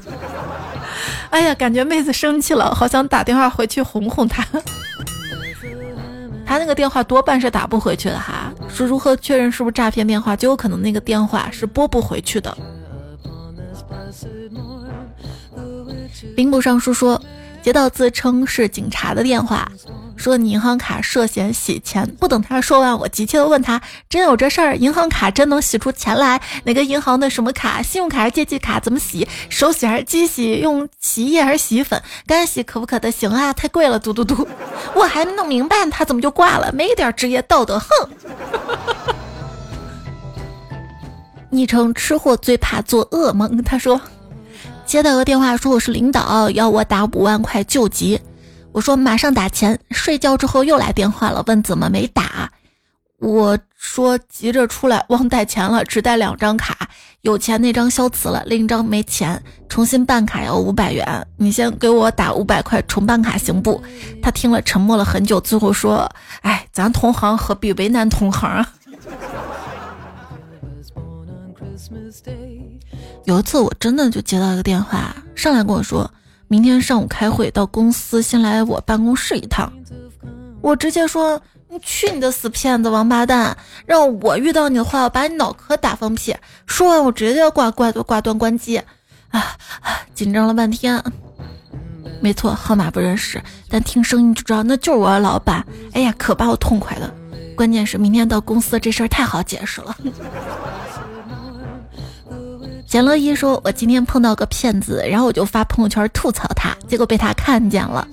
[1.32, 4.46] 哎呀，感觉妹子生气了，好想打电话回去哄哄她。
[6.52, 8.54] 他那个电话多半是打不回去的哈。
[8.68, 12.58] 是如何确认是不是诈骗电话，就有可能那个电话是拨不回去的。
[16.36, 17.22] 兵部尚书说。
[17.64, 19.72] 接到自称是警察的电话，
[20.22, 22.08] 说你银行卡涉嫌洗钱。
[22.20, 24.78] 不等他说完，我急切的问他：“真有这事儿？
[24.78, 26.40] 银行卡真能洗出钱来？
[26.64, 27.82] 哪个银行的什么卡？
[27.82, 28.80] 信用卡还是借记卡？
[28.80, 29.28] 怎么洗？
[29.50, 30.60] 手洗还是机洗？
[30.60, 32.02] 用洗衣液还是洗衣粉？
[32.26, 33.52] 干洗可不可得行啊？
[33.52, 34.00] 太贵了！
[34.00, 34.48] 嘟嘟嘟！
[34.94, 36.72] 我还没弄明白，他怎么就挂了？
[36.72, 37.88] 没一点职业道德，哼！
[41.50, 44.00] 昵称吃货最怕做噩梦，他说。
[44.86, 48.20] 接到个电话，说我是领导，要我打五万块救急。
[48.72, 49.80] 我说马上打钱。
[49.92, 52.52] 睡觉之后又来电话了，问怎么没打。
[53.20, 56.90] 我说急着出来忘带钱了，只带两张卡，
[57.22, 61.28] 有钱那张消磁了，另一张没钱，重新办卡要五百元。
[61.38, 63.82] 你先给我打五百块重办卡行不？
[64.24, 66.10] 他听了沉默了很久，最后说
[66.42, 68.68] ：“哎，咱同行何必为难同行啊？”
[73.26, 76.12] 有一次，我真的就接到一个电话，上来跟我说，
[76.52, 79.72] 明天上午开会，到公司先来我办公室一趟。
[80.60, 83.56] 我直接说，你去你的死骗子王八蛋！
[83.86, 86.36] 让我遇到你的话，我把你脑壳打放屁！
[86.66, 88.78] 说完，我直接挂挂挂断关机。
[89.30, 89.40] 啊
[89.80, 91.02] 啊，紧张了半天。
[92.20, 95.66] 没错，号码不认识，但听声音就知道那就是我的老板。
[95.94, 97.10] 哎呀，可把我痛快的！
[97.56, 99.96] 关键是明天到公司这事儿太好解释了。
[102.92, 108.06] 简乐一说：“我今天碰到个骗子，然后我就发朋友圈吐槽他，结果被他看见了，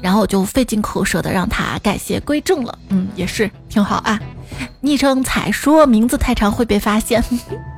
[0.00, 2.78] 然后我就费尽口舌的让他改邪归正了。
[2.90, 4.20] 嗯，也是挺好啊。
[4.82, 7.20] 昵称彩说名字太长会被发现。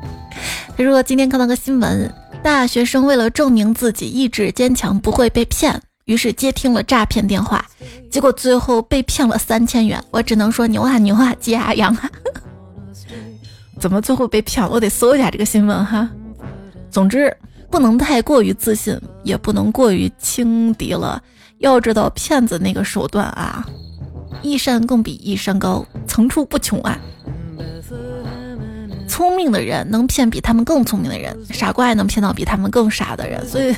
[0.76, 7.64] 他说今天看到个新闻，大学生为了证明自己意志坚强不会被骗，于是接听了诈骗电话，
[8.10, 9.98] 结果最后被骗了三千元。
[10.10, 12.10] 我只能说牛啊牛啊鸡啊羊啊！
[13.80, 14.68] 怎么最后被骗？
[14.68, 16.06] 我得搜一下这个新闻哈。”
[16.92, 17.34] 总之，
[17.70, 21.20] 不能太过于自信，也不能过于轻敌了。
[21.58, 23.66] 要知道骗子那个手段啊，
[24.42, 26.98] 一山更比一山高，层出不穷啊。
[29.08, 33.74] 聪明的人能骗比他们更聪明的人，傻瓜也能骗到比他们更傻的人，所以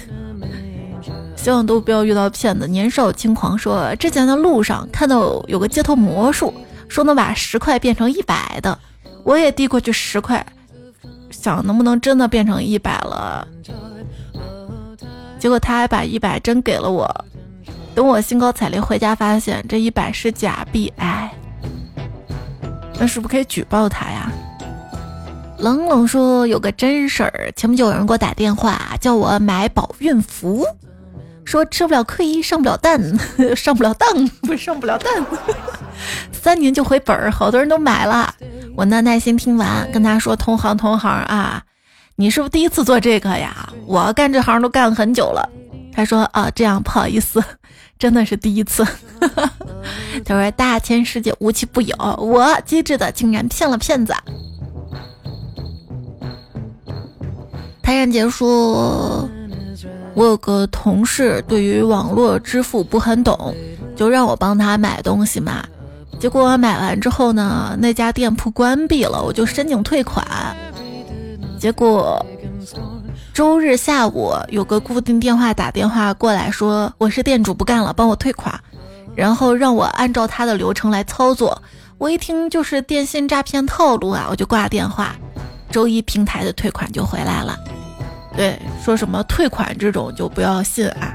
[1.37, 2.67] 希望都不要遇到骗子。
[2.67, 6.53] 年少轻狂说，之前的路上看到有个街头魔术，
[6.89, 8.77] 说能把十块变成一百的，
[9.23, 10.45] 我也递过去十块，
[11.45, 13.47] 想能不能真的变成一百了。
[15.39, 17.07] 结果他还把一百真给了我，
[17.95, 21.31] 等我兴高采烈回家，发现这一百是假币，哎，
[22.99, 24.33] 那是不是可以举报他呀？
[25.59, 30.67] 冷冷说有个真事儿，前不久有人给我打电话叫我买保孕服，
[31.45, 32.99] 说吃不了亏，上不了当，
[33.57, 35.27] 上不了当， 不是上不了当，
[36.33, 38.35] 三年就回本儿，好多人都买了。
[38.77, 41.63] 我呢耐心听完，跟他说同行同行啊，
[42.17, 43.69] 你是不是第一次做这个呀？
[43.87, 45.49] 我干这行都干了很久了。
[45.93, 47.43] 他说啊，这样不好意思，
[47.99, 48.85] 真的是第一次。
[50.25, 54.13] 他说大千世界无奇不有，我机智的竟然骗了骗子。
[57.81, 59.29] 泰然杰说
[60.15, 63.55] ：“我有个同事对于网络支付不很懂，
[63.97, 65.65] 就让我帮他买东西嘛。
[66.21, 70.25] 结果买完之后呢，那家店铺关闭了，我就申请退款。
[71.59, 72.25] 结果
[73.33, 78.59] 周日下午有个固定电话打电话过来说我是店主不干了，帮我退款，
[79.15, 81.61] 然后让我按照他的流程来操作。
[81.99, 85.17] 我一听就是电信诈骗套路啊，我就挂电话。
[85.71, 87.59] 周一平台的退款就回来了。”
[88.37, 91.14] 对，说什么退款这种就不要信啊！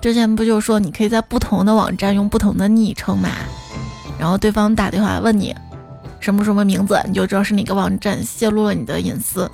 [0.00, 3.28] 之前不就说你可以在不同的网站用不同的昵称嘛？
[4.18, 5.54] 然后对方打电话问你
[6.18, 9.48] 什么什么名字，你就知道是哪个网站泄露了你的隐私。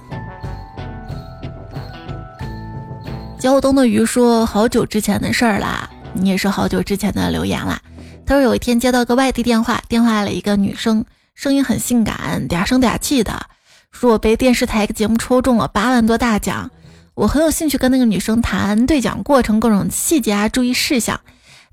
[3.39, 7.79] 胶东的鱼说好久之前的事儿啦，你也是好久之前的留言啦。
[8.27, 11.05] 他说有一天接到个外地电话，电话里一个女生，
[11.35, 13.33] 声音很性感，嗲声嗲气的。
[13.91, 16.71] 说我被电视台节目抽中了八万多大奖，
[17.15, 21.21] 我很有兴趣跟那个女生谈兑奖过程各种细节啊注意事项。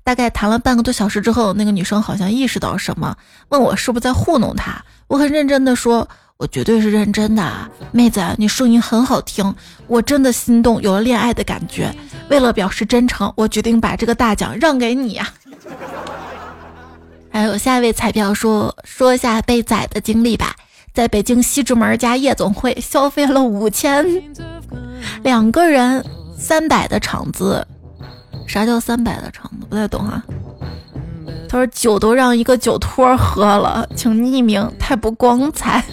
[0.02, 3.16] 大概谈了半个多小时之后，那个女生好像意识到什么，
[3.48, 4.84] 问我是不是在糊弄她。
[5.08, 9.54] 我很认真的说，我绝对是认真的，妹子，你声音很好听，
[9.88, 11.92] 我真的心动，有了恋爱的感觉。
[12.30, 15.28] 为了表示真诚，我决定把这个大奖让给你呀。
[17.30, 20.54] 还有下一位彩票说说一下被宰的经历吧。
[20.96, 24.02] 在北京西直门家夜总会消费了五千，
[25.22, 26.02] 两个人
[26.38, 27.68] 三百的场子，
[28.46, 29.66] 啥叫三百的场子？
[29.68, 30.24] 不太懂啊。
[31.50, 35.84] 他说酒都让一个酒托喝了，请匿名，太不光彩。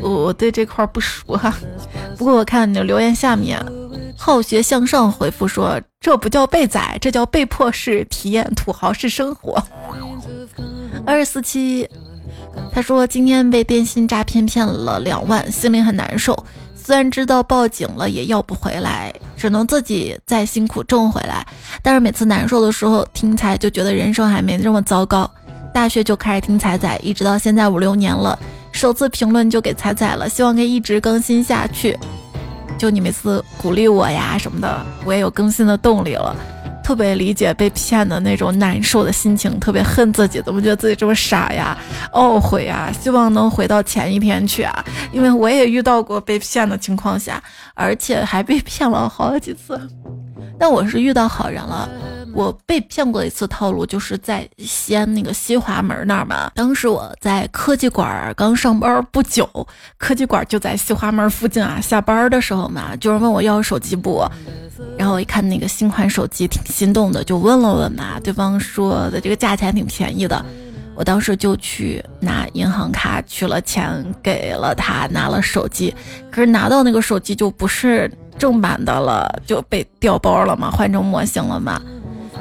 [0.00, 1.54] 我我对这块不熟哈，
[2.16, 3.62] 不过我看你的留言下面，
[4.16, 9.62] 好学向上回复说，这不叫被宰，这叫被迫式体验土豪式生活。
[11.04, 11.86] 二四七。
[12.72, 16.36] 他说今天被电信诈骗骗了两万，心里很难受。
[16.74, 21.46] 虽然知道报警了也要不回来，只能自己再辛苦挣回来。
[21.82, 25.30] 但是每次难受的时候听彩就觉得人生还没这么糟糕。
[25.72, 28.38] 大学就开始听彩彩，一直到现在五六年了。
[28.70, 31.96] 首次评论就给彩彩了，希望可以一直更新下去。
[32.76, 36.36] 就你每次鼓励我呀什么的，我也有更新的动力了。
[36.84, 41.76] 特别理解被骗的那种难受的心情，特别恨自己怎么觉得自己这么傻呀，
[42.12, 44.84] 懊悔呀，希望能回到前一天去啊！
[45.10, 49.80] 因为我也遇到过被骗的情况下，而且还被骗了好几次。
[50.58, 51.88] 但我是遇到好人了。
[52.32, 56.50] 我被骗过一次套路，就是在西安那个西华门那儿嘛。
[56.52, 59.48] 当时我在科技馆刚上班不久，
[59.98, 61.80] 科技馆就在西华门附近啊。
[61.80, 64.28] 下班的时候嘛，就是问我要手机不？
[64.98, 68.18] 然后我一看那个新款手机，挺心动的，就问了问嘛。
[68.20, 70.44] 对方说的这个价钱挺便宜的，
[70.94, 75.94] 我当时就去拿银行卡取了钱，给了他拿了手机。
[76.30, 81.80] 可是拿到那个手机就不是正版的了，就被调包了嘛，换成模型了嘛。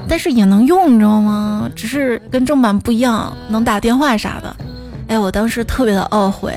[0.07, 1.69] 但是也能用，你知道吗？
[1.75, 4.55] 只是跟正版不一样，能打电话啥的。
[5.07, 6.53] 哎，我当时特别的懊悔，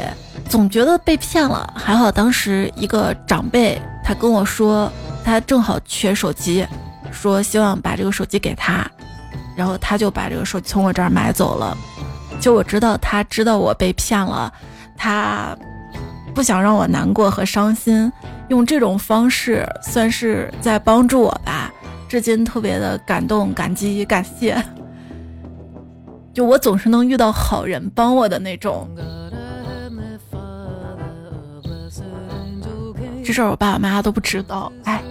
[0.49, 1.73] 总觉得被骗了。
[1.77, 4.91] 还好当时一个长辈他跟我说，
[5.27, 6.65] 他正好缺手机，
[7.11, 8.89] 说希望把这个手机给他，
[9.57, 11.77] 然后他就把这个手机从我这儿买走了。
[12.41, 14.53] 就我知道他知道我被骗了，
[14.97, 15.59] 他
[16.33, 18.11] 不想让我难过和伤心，
[18.51, 21.73] 用这种方式算是在帮助我吧。
[22.09, 24.57] 至今特别的感动、感激、感谢。
[26.33, 28.89] 就我总是能遇到好人帮我的那种。
[33.27, 34.73] 这事儿我爸爸妈妈都不知道。
[34.85, 35.03] 哎，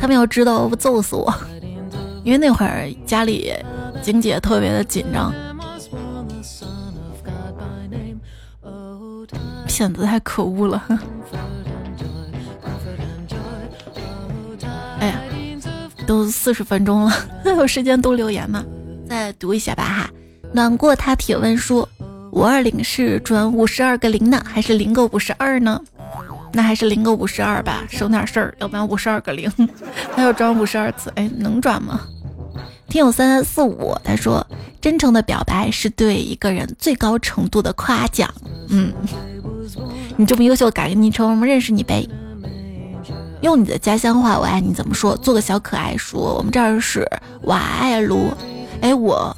[0.00, 1.30] 他们要知道不揍死我，
[2.24, 3.52] 因为那会儿家里
[4.02, 5.30] 经济也特别的紧张。
[9.66, 10.82] 骗子太可恶了！
[14.98, 15.20] 哎呀，
[16.06, 17.12] 都四十分钟了，
[17.44, 18.64] 有时间读留言吗？
[19.08, 20.10] 再读一下吧哈。
[20.52, 21.88] 暖过他铁问说
[22.32, 25.80] ：“五二零是转五十二个零呢，还是零个五十二呢？
[26.52, 29.50] 那还是零个五十二吧，省点事儿，要不然五十二个零
[30.14, 32.00] 还要转五十二次，哎，能转吗？”
[32.88, 34.44] 听友三三四五他说
[34.80, 38.28] ：“真诚的表白是对一个人最高程度的夸奖。”
[38.68, 38.92] 嗯，
[40.16, 42.04] 你这么优秀，改个昵称，我们认识你呗。
[43.42, 45.16] 用你的家乡话“我爱你”怎么说？
[45.18, 47.08] 做个小可爱说：“我们这儿是
[47.44, 48.26] 瓦爱卢。”
[48.82, 49.34] 哎，我。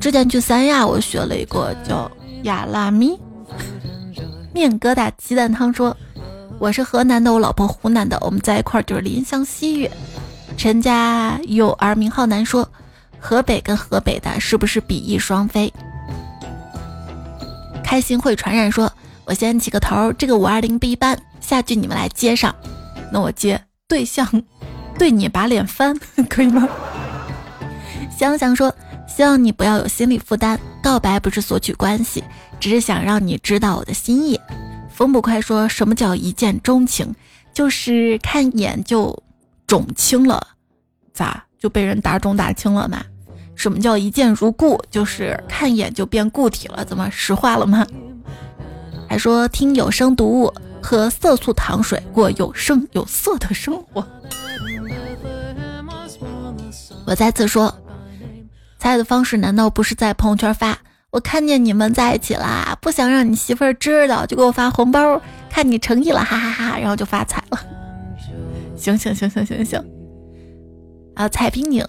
[0.00, 2.10] 之前去三亚，我学了一个叫
[2.44, 3.18] 亚拉咪
[4.54, 5.72] 面疙瘩鸡蛋汤。
[5.72, 5.94] 说
[6.60, 9.90] 我是河南的，我老婆湖南的，我们在一块儿就是怜香惜玉。
[10.58, 12.68] 陈家有儿名浩南说，
[13.18, 15.72] 河北跟河北的是不是比翼双飞？
[17.82, 18.92] 开心会传染说，
[19.24, 22.54] 我先起个头，这个五二零不一般，下句你们来接上。
[23.10, 23.58] 那我接
[23.88, 24.28] 对象
[24.98, 25.98] 对你把脸翻，
[26.28, 26.68] 可以吗？
[28.16, 28.72] 香香说。
[29.08, 32.22] 希望你不要有心理负担，告白不是索取关系，
[32.60, 34.40] 只是想让你知道我的心意。
[35.00, 37.14] 风不快说什么叫一见钟情，
[37.54, 39.18] 就是看一眼就
[39.66, 40.48] 肿青了，
[41.14, 43.02] 咋就被人打肿打青了嘛？
[43.54, 47.86] 什么叫一见如故，就是看一眼就变固体了，怎么石化了吗？
[49.08, 54.06] 还说听有声读物，喝色素糖水，过有声有色的生活。
[57.06, 57.74] 我再次说。
[58.78, 60.76] 猜的方式难道不是在朋友圈发？
[61.10, 67.58] 我看见你们在一起啦，不想让你媳妇儿知道，就给我发红包，看你诚意了，哈哈哈，然后就发财了。
[68.76, 69.84] 行行行行行行。
[71.16, 71.84] 啊，彩平顶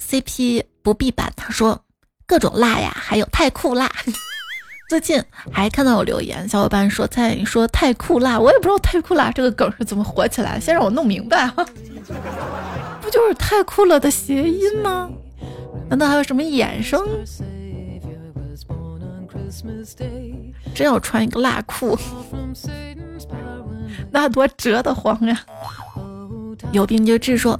[0.00, 1.78] CP 不必版，他说
[2.26, 3.90] 各种辣呀，还有太酷辣。
[4.88, 11.62] 最近还看到有留言，小伙伴说在说太酷辣，我也不知道太酷辣这个梗是怎么火起来，先让我弄明白哈。
[13.02, 15.10] 不就是太酷了的谐音吗？
[15.90, 17.04] 难道还有什么衍生？
[20.74, 21.98] 真要穿一个辣裤，
[24.10, 25.40] 那多折得慌呀！
[26.72, 27.58] 有病就治说，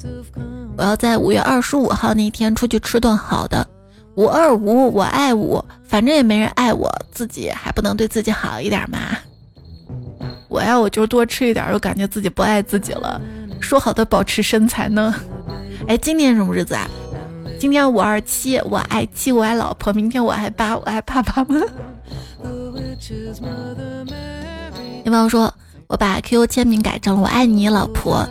[0.77, 3.67] 我要在五月二十五号那天出去吃顿好的。
[4.17, 8.99] 五二五，我爱五，反正也没人爱我，自己还不能对自己好一点吗？
[10.49, 13.21] 我呀，我就多吃一点，又感觉自己不爱自己了。
[13.61, 15.15] 说好的保持身材呢？
[15.87, 16.89] 哎，今天什么日子啊？
[17.59, 19.93] 今天五二七，我爱妻，我爱老婆。
[19.93, 21.61] 明天我爱爸，我爱爸爸们。
[25.05, 25.53] 有朋友说，
[25.87, 28.29] 我把 QQ 签名改成“我爱你，老婆”。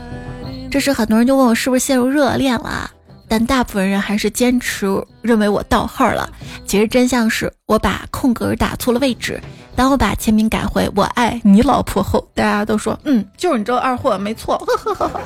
[0.70, 2.92] 这时很多人就问我是不是陷入热恋了，
[3.28, 4.86] 但大部分人还是坚持
[5.22, 6.30] 认为我盗号了。
[6.68, 9.42] 其实真相是我把空格打错了位置。
[9.76, 15.22] 当我把签名改回“我爱你，老婆”后，大家都说：“嗯，就是你这二货，没错。”呵呵呵。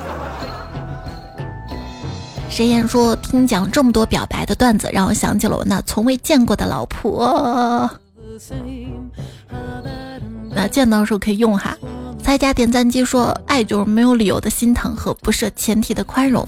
[2.50, 7.88] 谁言说听讲这么多表白的段子，让我想起了我那从未见过的老婆。
[10.50, 11.74] 那见到的时候可以用哈。
[12.22, 16.46] 猜家点赞机说，爱就是没有理由的心疼和不设前提的宽容。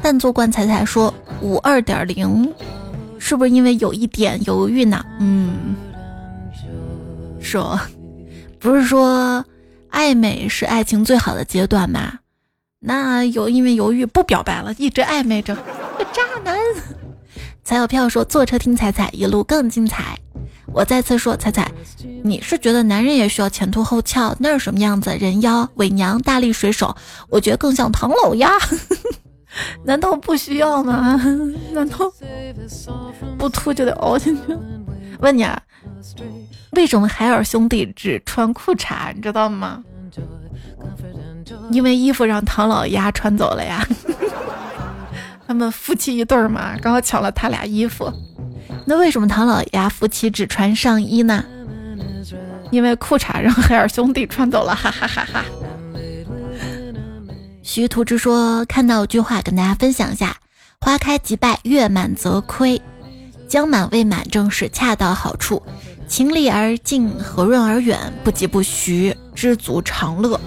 [0.00, 2.52] 但做棺材才说五二点零，
[3.18, 5.04] 是不是因为有一点犹豫呢？
[5.18, 5.74] 嗯，
[7.40, 7.80] 说，
[8.60, 9.44] 不是说
[9.90, 12.20] 暧昧是爱情最好的阶段吗？
[12.86, 15.54] 那有因为犹豫不表白了，一直暧昧着，
[16.12, 16.54] 渣男。
[17.64, 20.18] 彩有票说坐车听彩彩，一路更精彩。
[20.66, 21.72] 我再次说彩彩，
[22.22, 24.36] 你是觉得男人也需要前凸后翘？
[24.38, 25.16] 那是什么样子？
[25.16, 26.94] 人妖、伪娘、大力水手？
[27.30, 28.50] 我觉得更像唐老鸭。
[29.84, 31.18] 难道不需要吗？
[31.72, 32.12] 难道
[33.38, 34.54] 不凸就得凹进去？
[35.20, 35.58] 问你啊，
[36.72, 39.14] 为什么海尔兄弟只穿裤衩？
[39.14, 39.82] 你知道吗？
[41.70, 43.86] 因为衣服让唐老鸭穿走了呀，
[45.46, 48.12] 他们夫妻一对儿嘛，刚好抢了他俩衣服。
[48.86, 51.44] 那为什么唐老鸭夫妻只穿上衣呢？
[52.70, 55.44] 因为裤衩让海尔兄弟穿走了，哈哈哈哈。
[57.62, 60.36] 徐图之说，看到一句话跟大家分享一下：
[60.80, 62.80] 花开即败，月满则亏，
[63.48, 65.62] 将满未满正是恰到好处。
[66.06, 70.38] 情理而近，和润而远，不疾不徐，知足常乐。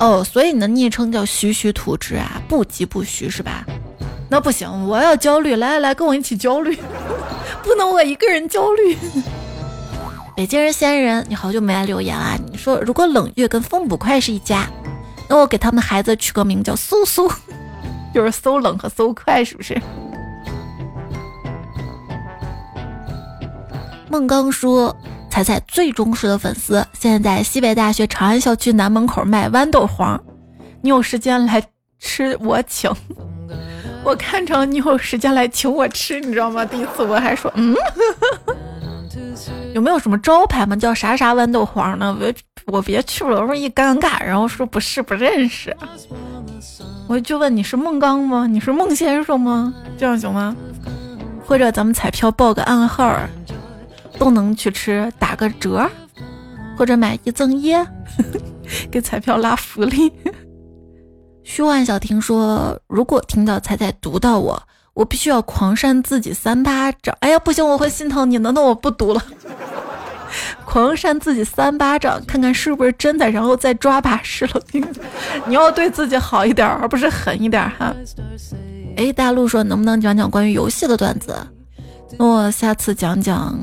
[0.00, 3.64] 哦，所以你的昵称叫徐徐图之啊，不疾不徐是吧？
[4.30, 6.74] 那不行，我要焦虑，来来来，跟我一起焦虑，
[7.62, 8.96] 不能我一个人焦虑。
[10.34, 12.34] 北京人仙人，你好久没来留言啊？
[12.50, 14.66] 你说如果冷月跟风捕快是一家，
[15.28, 17.30] 那我给他们孩子取个名叫苏苏，
[18.14, 19.78] 就是搜冷和搜快，是不是？
[24.08, 24.96] 孟刚说
[25.30, 30.20] ：“彩彩最忠实的粉丝，现在在西北大学长安校区南门口卖豌豆黄，
[30.82, 31.62] 你有时间来
[32.00, 32.90] 吃我请。
[34.02, 36.64] 我看成你有时间来请我吃，你知道吗？
[36.64, 37.74] 第一次我还说嗯，
[39.72, 40.74] 有没有什么招牌吗？
[40.74, 42.16] 叫啥啥豌豆黄呢？
[42.20, 42.32] 我
[42.66, 45.74] 我别去了，我说一尴尬，然后说不是不认识，
[47.08, 48.46] 我就问你是孟刚吗？
[48.46, 49.72] 你是孟先生吗？
[49.96, 50.56] 这样行吗？
[51.46, 53.16] 或者咱们彩票报个暗号。”
[54.20, 55.90] 都能去吃，打个折，
[56.76, 57.74] 或者买一赠一，
[58.92, 60.12] 给彩票拉福利。
[61.42, 64.62] 虚幻小婷说：“如果听到彩彩读到我，
[64.92, 69.22] 我必须要狂扇自己三巴掌。”哎呀，不行，我会心疼你的，那我不读了。
[70.66, 74.60] 狂扇自己三巴掌，看看是不是真的，然后再抓把式了。
[75.46, 77.96] 你要对自己好一点，而不是狠一点哈。
[78.98, 81.34] 哎，大陆说能不能讲讲关于游戏的段子？
[82.18, 83.58] 那我下次讲讲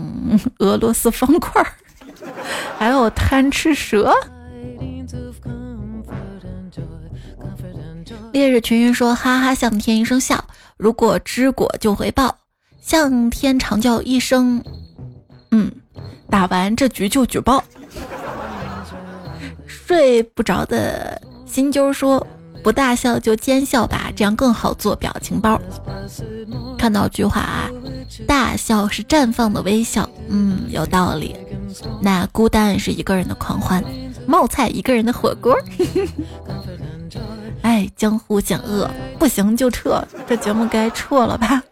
[0.60, 1.66] 俄罗斯方块，
[2.78, 4.14] 还有贪吃蛇。
[8.32, 10.46] 烈日群云说：“哈哈，向天一声笑，
[10.78, 12.38] 如果知果就回报，
[12.82, 14.64] 向天长叫一声，
[15.52, 15.72] 嗯，
[16.30, 17.64] 打完这局就举报。”
[19.66, 22.26] 睡不着的心揪说。
[22.68, 25.58] 不大笑就奸笑吧，这样更好做表情包。
[26.78, 27.72] 看到句话啊，
[28.28, 31.34] 大笑是绽放的微笑，嗯，有道理。
[32.02, 33.82] 那孤单是一个人的狂欢，
[34.28, 35.58] 冒菜一个人的火锅。
[37.64, 41.64] 哎，江湖险恶，不行就撤，这节目该撤了吧？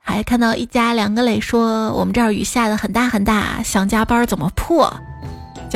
[0.00, 4.90] 还看到一家两个磊说，我们这儿雨下的很大很大，想加班怎么破？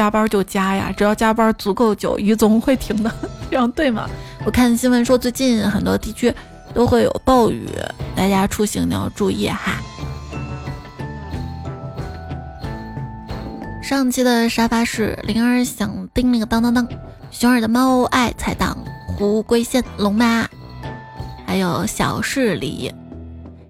[0.00, 3.12] 加班就加呀，只要加班足够久，雨总会停的，
[3.50, 4.08] 这样对吗？
[4.46, 6.34] 我看新闻说，最近很多地区
[6.72, 7.68] 都会有暴雨，
[8.16, 9.78] 大家出行你要注意哈。
[13.82, 16.88] 上期的沙发是铃儿响叮铃当当当，
[17.30, 18.78] 熊儿的猫爱踩档，
[19.18, 20.48] 胡龟仙龙妈，
[21.46, 22.90] 还有小势力，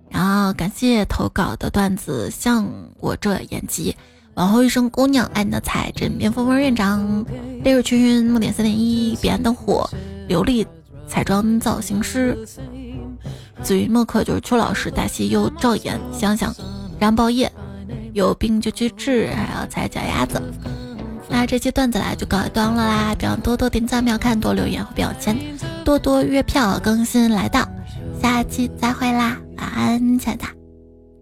[0.09, 2.65] 然后感谢投稿的段子，像
[3.01, 3.97] 我这演技。
[4.41, 7.27] 往后余生，姑娘爱你的彩，枕边风风院长，
[7.63, 9.87] 烈日群云，梦点三点一，彼岸灯火，
[10.31, 10.67] 琉璃
[11.07, 12.35] 彩妆造型师，
[13.63, 16.55] 紫云墨客就是邱老师，大西又赵岩，想想
[16.99, 17.53] 燃爆夜，
[18.15, 20.41] 有病就去治，还要踩脚丫子。
[21.29, 25.37] 那这期段子来就告一段落啦，别忘多多点赞、秒看、多留言和表签，
[25.85, 27.69] 多多月票更新来到，
[28.23, 30.47] 下期再会啦，晚安，亲爱的，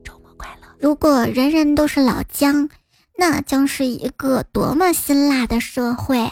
[0.05, 0.69] 周末快乐。
[0.79, 2.69] 如果人人都是老姜。
[3.21, 6.31] 那将是一个多么辛辣的社会！